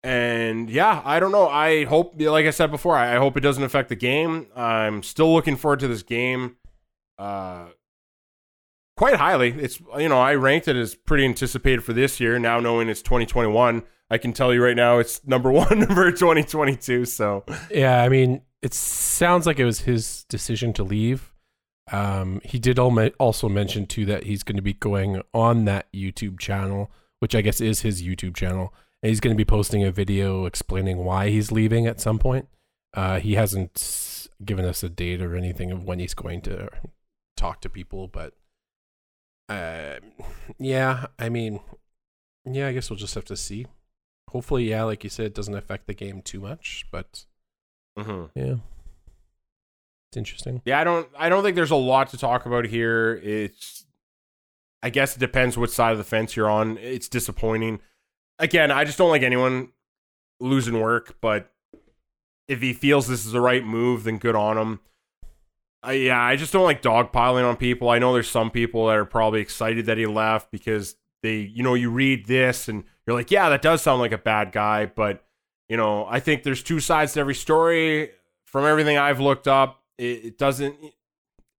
[0.03, 1.47] And yeah, I don't know.
[1.47, 4.47] I hope, like I said before, I hope it doesn't affect the game.
[4.55, 6.57] I'm still looking forward to this game,
[7.17, 7.65] uh,
[8.97, 9.49] quite highly.
[9.51, 12.37] It's you know I ranked it as pretty anticipated for this year.
[12.37, 17.05] Now knowing it's 2021, I can tell you right now it's number one for 2022.
[17.05, 21.33] So Yeah, I mean, it sounds like it was his decision to leave.
[21.91, 26.39] Um, he did also mention too that he's going to be going on that YouTube
[26.39, 29.91] channel, which I guess is his YouTube channel, and he's going to be posting a
[29.91, 32.47] video explaining why he's leaving at some point.
[32.93, 36.69] Uh, he hasn't given us a date or anything of when he's going to
[37.37, 38.33] talk to people, but
[39.49, 39.95] uh,
[40.57, 41.59] yeah, I mean,
[42.45, 43.67] yeah, I guess we'll just have to see.
[44.29, 47.25] Hopefully, yeah, like you said, it doesn't affect the game too much, but
[47.97, 48.29] mhm.
[48.35, 48.55] yeah.
[50.09, 50.61] It's interesting.
[50.65, 53.19] yeah, I don't I don't think there's a lot to talk about here.
[53.23, 53.84] It's
[54.85, 56.77] I guess it depends which side of the fence you're on.
[56.77, 57.79] It's disappointing.
[58.37, 59.69] Again, I just don't like anyone
[60.39, 61.51] losing work, but
[62.47, 64.79] if he feels this is the right move, then good on him.
[65.81, 67.89] I, yeah, I just don't like dogpiling on people.
[67.89, 71.63] I know there's some people that are probably excited that he left because they, you
[71.63, 74.85] know, you read this and you're like, yeah, that does sound like a bad guy.
[74.85, 75.25] But,
[75.67, 78.11] you know, I think there's two sides to every story.
[78.43, 80.75] From everything I've looked up, it, it doesn't,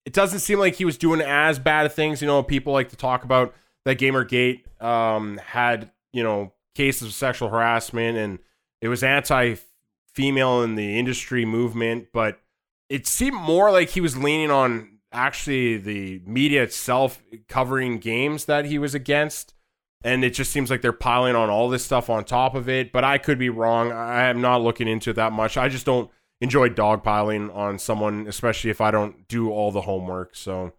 [0.07, 2.23] it doesn't seem like he was doing as bad of things.
[2.23, 3.55] You know, people like to talk about
[3.85, 8.39] that Gamergate um, had, you know, cases of sexual harassment and
[8.81, 9.57] it was anti
[10.15, 12.41] female in the industry movement, but
[12.89, 18.65] it seemed more like he was leaning on actually the media itself covering games that
[18.65, 19.55] he was against.
[20.05, 22.93] And it just seems like they're piling on all this stuff on top of it.
[22.93, 23.91] But I could be wrong.
[23.91, 25.57] I am not looking into it that much.
[25.57, 30.37] I just don't enjoy dogpiling on someone, especially if I don't do all the homework.
[30.37, 30.73] So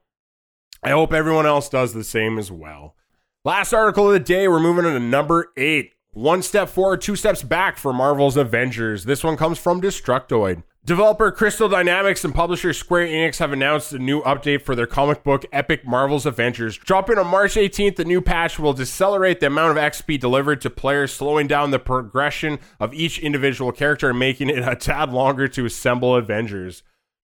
[0.84, 2.96] I hope everyone else does the same as well.
[3.44, 5.94] Last article of the day, we're moving on to number eight.
[6.18, 9.04] One step forward, two steps back for Marvel's Avengers.
[9.04, 10.64] This one comes from Destructoid.
[10.84, 15.24] Developer Crystal Dynamics and publisher Square Enix have announced a new update for their comic
[15.24, 16.76] book Epic Marvel's Avengers.
[16.76, 20.72] Dropping on March 18th, the new patch will decelerate the amount of XP delivered to
[20.72, 25.48] players, slowing down the progression of each individual character and making it a tad longer
[25.48, 26.82] to assemble Avengers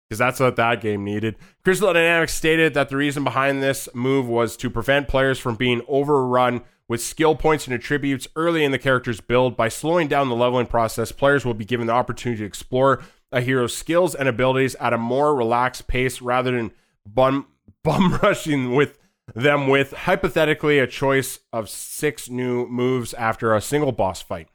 [0.08, 1.34] because that's what that game needed.
[1.64, 5.82] Crystal Dynamics stated that the reason behind this move was to prevent players from being
[5.88, 9.56] overrun with skill points and attributes early in the character's build.
[9.56, 13.40] By slowing down the leveling process, players will be given the opportunity to explore a
[13.40, 16.72] hero's skills and abilities at a more relaxed pace rather than
[17.06, 17.46] bum,
[17.84, 18.98] bum rushing with
[19.34, 24.48] them with hypothetically a choice of six new moves after a single boss fight.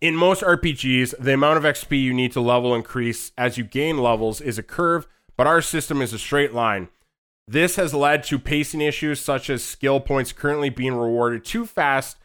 [0.00, 3.98] In most RPGs, the amount of XP you need to level increase as you gain
[3.98, 5.06] levels is a curve,
[5.36, 6.88] but our system is a straight line.
[7.50, 12.16] This has led to pacing issues such as skill points currently being rewarded too fast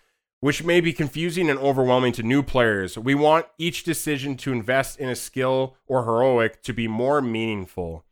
[0.45, 2.99] which may be confusing and overwhelming to new players.
[2.99, 8.05] We want each decision to invest in a skill or heroic to be more meaningful.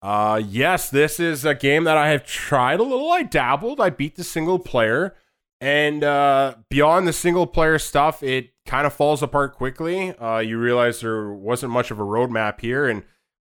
[0.00, 3.10] Uh, yes, this is a game that I have tried a little.
[3.10, 3.80] I dabbled.
[3.80, 5.16] I beat the single player.
[5.60, 10.16] And uh, beyond the single player stuff, it kind of falls apart quickly.
[10.16, 13.02] Uh, you realize there wasn't much of a roadmap here, and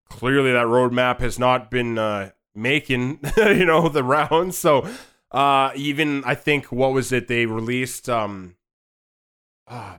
[0.07, 4.57] clearly that roadmap has not been uh, making you know the rounds.
[4.57, 4.87] So
[5.31, 8.09] uh, even I think what was it they released?
[8.09, 8.55] Um,
[9.67, 9.97] uh,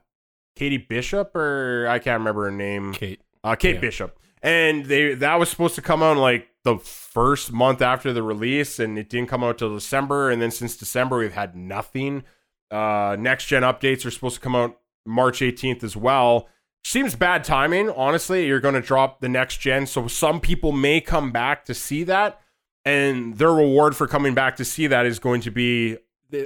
[0.57, 2.93] Katie Bishop or I can't remember her name.
[2.93, 3.21] Kate.
[3.43, 3.81] Uh, Kate Yeah.
[3.81, 8.23] Bishop, and they that was supposed to come out like the first month after the
[8.23, 10.29] release, and it didn't come out till December.
[10.31, 12.23] And then since December, we've had nothing.
[12.71, 16.49] Uh, next gen updates are supposed to come out March 18th as well.
[16.85, 18.47] Seems bad timing, honestly.
[18.47, 22.05] You're going to drop the next gen, so some people may come back to see
[22.05, 22.40] that,
[22.85, 25.99] and their reward for coming back to see that is going to be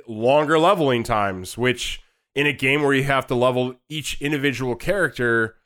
[0.07, 2.03] longer leveling times, which
[2.35, 5.57] in a game where you have to level each individual character,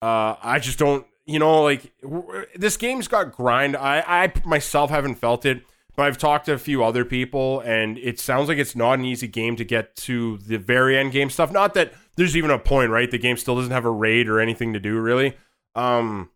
[0.00, 3.76] uh, I just don't, you know, like w- this game's got grind.
[3.76, 5.62] I, I myself haven't felt it,
[5.96, 9.04] but I've talked to a few other people, and it sounds like it's not an
[9.04, 11.52] easy game to get to the very end game stuff.
[11.52, 13.10] Not that there's even a point, right?
[13.10, 15.36] The game still doesn't have a raid or anything to do, really.
[15.74, 16.30] Um,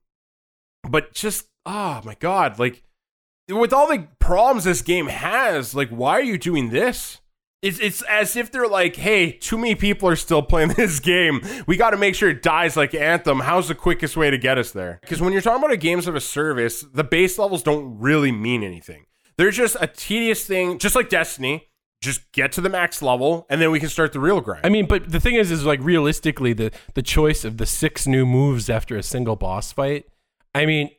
[0.89, 2.83] but just, oh my god, like
[3.49, 7.21] with all the problems this game has, like, why are you doing this?
[7.61, 11.41] It's it's as if they're like, hey, too many people are still playing this game.
[11.67, 13.41] We got to make sure it dies like Anthem.
[13.41, 14.99] How's the quickest way to get us there?
[15.03, 18.31] Because when you're talking about a games of a service, the base levels don't really
[18.31, 19.07] mean anything.
[19.37, 21.65] They're just a tedious thing, just like Destiny.
[22.01, 24.65] Just get to the max level, and then we can start the real grind.
[24.65, 28.07] I mean, but the thing is, is like realistically, the the choice of the six
[28.07, 30.05] new moves after a single boss fight.
[30.55, 30.91] I mean,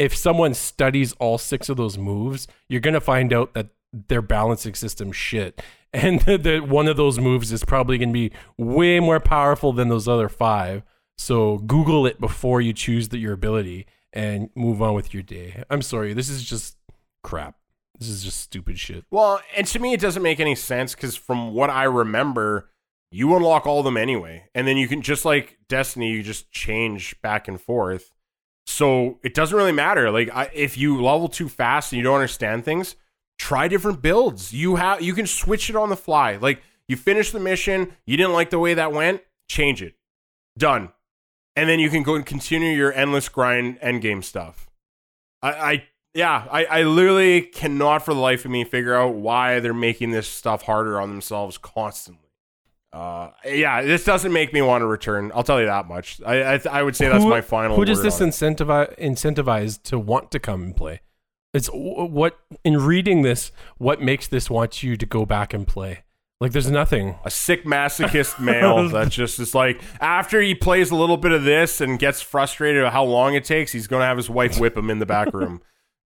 [0.00, 4.74] if someone studies all six of those moves, you're gonna find out that their balancing
[4.74, 9.74] system shit, and that one of those moves is probably gonna be way more powerful
[9.74, 10.82] than those other five.
[11.18, 15.62] So Google it before you choose the, your ability and move on with your day.
[15.68, 16.78] I'm sorry, this is just
[17.22, 17.56] crap.
[17.98, 19.04] This is just stupid shit.
[19.10, 22.70] Well, and to me, it doesn't make any sense because from what I remember,
[23.10, 24.44] you unlock all of them anyway.
[24.54, 28.14] And then you can, just like Destiny, you just change back and forth.
[28.66, 30.10] So it doesn't really matter.
[30.10, 32.96] Like, I, if you level too fast and you don't understand things,
[33.38, 34.52] try different builds.
[34.52, 36.36] You have, you can switch it on the fly.
[36.36, 39.94] Like, you finish the mission, you didn't like the way that went, change it.
[40.58, 40.90] Done.
[41.56, 44.68] And then you can go and continue your endless grind end game stuff.
[45.42, 45.84] I, I
[46.14, 50.10] yeah, I, I literally cannot for the life of me figure out why they're making
[50.10, 52.29] this stuff harder on themselves constantly.
[52.92, 55.30] Uh, yeah, this doesn't make me want to return.
[55.34, 56.20] I'll tell you that much.
[56.26, 57.76] I I, I would say that's Who- my final.
[57.76, 61.00] Who does this incentivize incentivize to want to come and play?
[61.52, 66.04] It's what in reading this, what makes this want you to go back and play?
[66.40, 67.16] Like, there's nothing.
[67.22, 71.44] a sick masochist male that just is like after he plays a little bit of
[71.44, 74.76] this and gets frustrated at how long it takes, he's gonna have his wife whip
[74.76, 75.60] him in the back room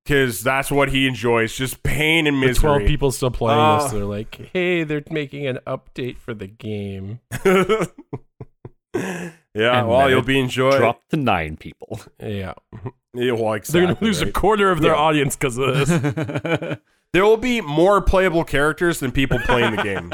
[0.05, 2.61] because that's what he enjoys, just pain and The misery.
[2.61, 3.83] twelve people still playing Uh.
[3.83, 3.93] this.
[3.93, 7.21] They're like, hey, they're making an update for the game.
[8.95, 10.77] yeah, And well, you'll be enjoying.
[10.79, 12.01] Drop to nine people.
[12.21, 12.53] Yeah,
[13.15, 14.99] Yeah, well, they're gonna lose a quarter of their Yeah.
[14.99, 16.79] audience because of this.
[17.15, 20.11] There will be more playable characters than people playing the game.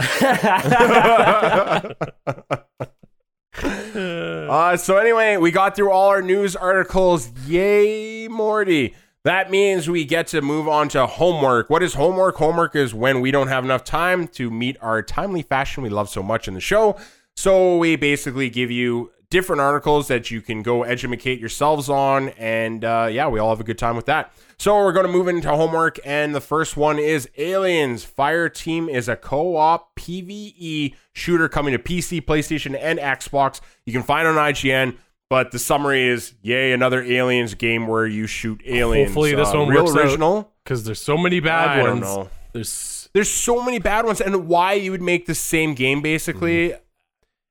[3.63, 7.31] uh, so anyway, we got through all our news articles.
[7.47, 8.95] Yay, Morty.
[9.25, 11.69] That means we get to move on to homework.
[11.69, 12.37] What is homework?
[12.37, 16.09] Homework is when we don't have enough time to meet our timely fashion we love
[16.09, 16.99] so much in the show.
[17.37, 22.31] So we basically give you different articles that you can go educate yourselves on.
[22.31, 24.33] And uh, yeah, we all have a good time with that.
[24.59, 25.99] So we're going to move into homework.
[26.03, 31.73] And the first one is Aliens Fire Team is a co op PvE shooter coming
[31.73, 33.61] to PC, PlayStation, and Xbox.
[33.85, 34.97] You can find on IGN.
[35.31, 39.11] But the summary is, yay, another aliens game where you shoot aliens.
[39.11, 40.53] Hopefully this Uh, one real works original.
[40.65, 42.03] Because there's so many bad I don't ones.
[42.03, 42.29] know.
[42.53, 46.75] There's There's so many bad ones, and why you would make the same game basically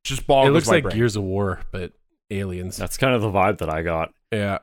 [0.04, 0.96] just boggles it looks my like brain.
[0.98, 1.94] Gears of War, but
[2.30, 2.76] aliens.
[2.78, 4.14] That's kind of the vibe that I got.
[4.32, 4.60] Yeah.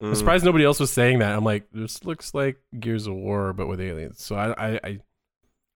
[0.00, 0.16] I'm Mm.
[0.16, 1.34] surprised nobody else was saying that.
[1.36, 4.22] I'm like, this looks like Gears of War, but with aliens.
[4.22, 4.98] So I, I, I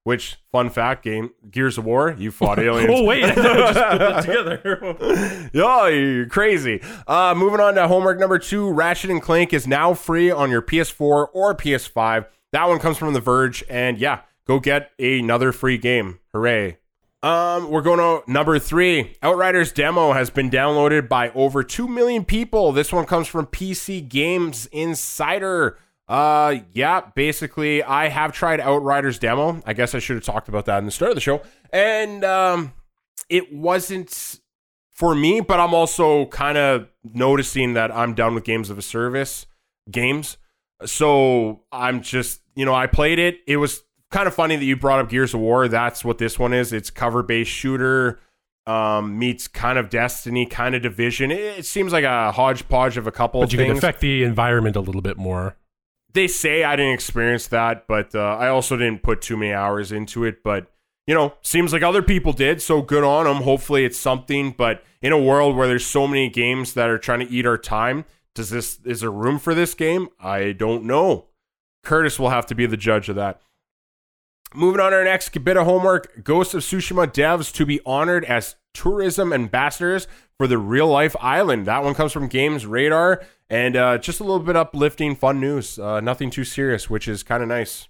[0.08, 1.32] Which fun fact game?
[1.50, 2.14] Gears of War.
[2.16, 2.88] You fought aliens.
[2.90, 5.50] oh wait, I just put that together.
[5.52, 6.80] yeah, you're crazy.
[7.06, 8.72] Uh, moving on to homework number two.
[8.72, 12.24] Ratchet and Clank is now free on your PS4 or PS5.
[12.52, 16.20] That one comes from The Verge, and yeah, go get another free game.
[16.32, 16.78] Hooray!
[17.22, 19.14] Um, we're going to number three.
[19.22, 22.72] Outriders demo has been downloaded by over two million people.
[22.72, 25.76] This one comes from PC Games Insider.
[26.08, 29.62] Uh, yeah, basically, I have tried Outriders demo.
[29.66, 31.42] I guess I should have talked about that in the start of the show.
[31.72, 32.72] And um,
[33.28, 34.40] it wasn't
[34.90, 38.82] for me, but I'm also kind of noticing that I'm done with games of a
[38.82, 39.46] service
[39.90, 40.38] games.
[40.84, 43.40] So I'm just, you know, I played it.
[43.46, 45.68] It was kind of funny that you brought up Gears of War.
[45.68, 46.72] That's what this one is.
[46.72, 48.18] It's cover based shooter
[48.66, 51.30] um, meets kind of Destiny, kind of Division.
[51.30, 53.68] It, it seems like a hodgepodge of a couple But you things.
[53.70, 55.56] can affect the environment a little bit more.
[56.12, 59.92] They say I didn't experience that, but uh, I also didn't put too many hours
[59.92, 60.42] into it.
[60.42, 60.70] But
[61.06, 63.42] you know, seems like other people did, so good on them.
[63.42, 64.54] Hopefully, it's something.
[64.56, 67.58] But in a world where there's so many games that are trying to eat our
[67.58, 68.04] time,
[68.34, 70.08] does this is there room for this game?
[70.20, 71.26] I don't know.
[71.82, 73.40] Curtis will have to be the judge of that.
[74.54, 78.24] Moving on to our next bit of homework Ghost of Tsushima devs to be honored
[78.24, 80.06] as tourism ambassadors
[80.38, 81.66] for the real life island.
[81.66, 85.78] That one comes from Games Radar and uh, just a little bit uplifting, fun news.
[85.78, 87.88] Uh, nothing too serious, which is kind of nice.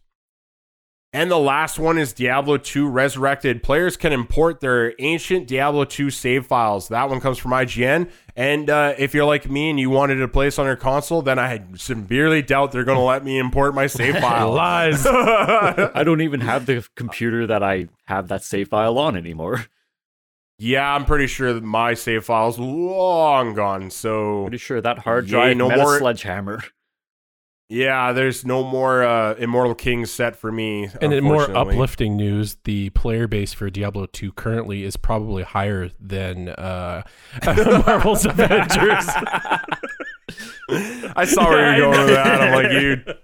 [1.11, 3.63] And the last one is Diablo 2 Resurrected.
[3.63, 6.89] Players can import their ancient Diablo 2 save files.
[6.89, 8.11] That one comes from IGN.
[8.37, 11.23] And uh, if you're like me and you wanted to play this on your console,
[11.23, 14.53] then I severely doubt they're going to let me import my save file.
[14.53, 15.07] Lies.
[15.09, 19.65] I don't even have the computer that I have that save file on anymore.
[20.59, 23.91] Yeah, I'm pretty sure that my save file's long gone.
[23.91, 26.63] So Pretty sure that hard Yay, drive no more- a sledgehammer.
[27.69, 30.89] yeah, there's no more uh, Immortal Kings set for me.
[31.03, 35.91] And in more uplifting news, the player base for Diablo 2 currently is probably higher
[36.01, 37.03] than uh,
[37.47, 39.07] Marvel's Avengers.
[41.17, 42.41] I saw where you were going with that.
[42.41, 43.17] I'm like, dude,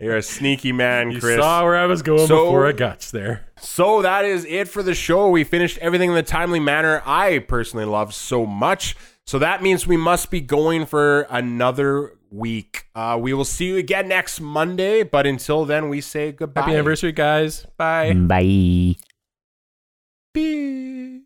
[0.00, 1.38] you're a sneaky man, You Chris.
[1.38, 3.47] saw where I was going So- before I got there.
[3.60, 5.28] So that is it for the show.
[5.28, 8.96] We finished everything in the timely manner I personally love so much.
[9.26, 12.86] So that means we must be going for another week.
[12.94, 15.02] Uh, we will see you again next Monday.
[15.02, 16.62] But until then, we say goodbye.
[16.62, 17.66] Happy anniversary, guys.
[17.76, 18.14] Bye.
[18.14, 18.96] Bye.
[20.32, 21.24] Beep.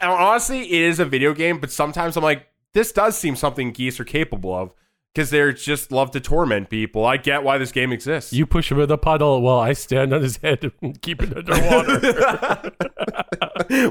[0.00, 3.72] And honestly, it is a video game, but sometimes I'm like, this does seem something
[3.72, 4.74] geese are capable of
[5.14, 7.04] because they're just love to torment people.
[7.04, 8.32] I get why this game exists.
[8.32, 11.36] You push him in the puddle while I stand on his head and keep it
[11.36, 12.70] underwater.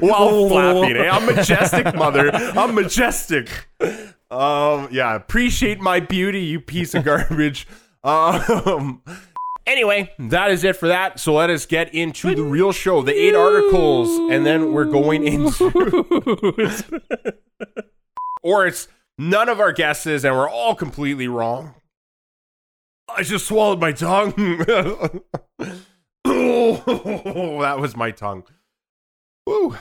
[0.00, 0.96] while flapping.
[0.96, 1.08] eh?
[1.10, 2.30] I'm majestic, mother.
[2.32, 3.68] I'm majestic.
[4.30, 7.66] Um, yeah, appreciate my beauty, you piece of garbage.
[8.02, 9.02] Um,
[9.66, 11.20] anyway, that is it for that.
[11.20, 15.26] So let us get into the real show, the eight articles, and then we're going
[15.26, 15.64] into,
[18.42, 18.88] or it's
[19.20, 21.74] none of our guesses, and we're all completely wrong.
[23.08, 24.34] I just swallowed my tongue.
[26.24, 28.44] oh, that was my tongue.
[29.46, 29.76] Woo.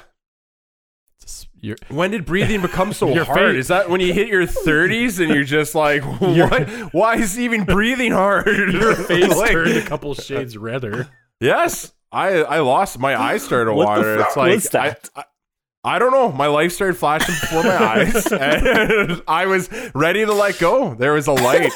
[1.62, 3.38] You're- When did breathing become so hard?
[3.38, 6.70] face- Is that when you hit your 30s and you're just like, what?
[6.94, 8.48] Why is even breathing hard?
[8.48, 11.10] your face Like- turned a couple shades redder.
[11.42, 14.20] Yes, I I lost my eyes started to water.
[14.22, 14.76] it's like?
[14.76, 15.24] I, I,
[15.90, 16.32] I don't know.
[16.32, 20.94] My life started flashing before my eyes, and I was ready to let go.
[20.94, 21.72] There was a light.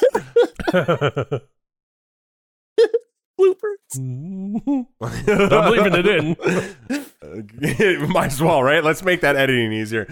[3.39, 3.79] Bloopers.
[5.01, 6.37] I'm leaving it in.
[8.13, 8.83] Might as well, right?
[8.83, 10.07] Let's make that editing easier.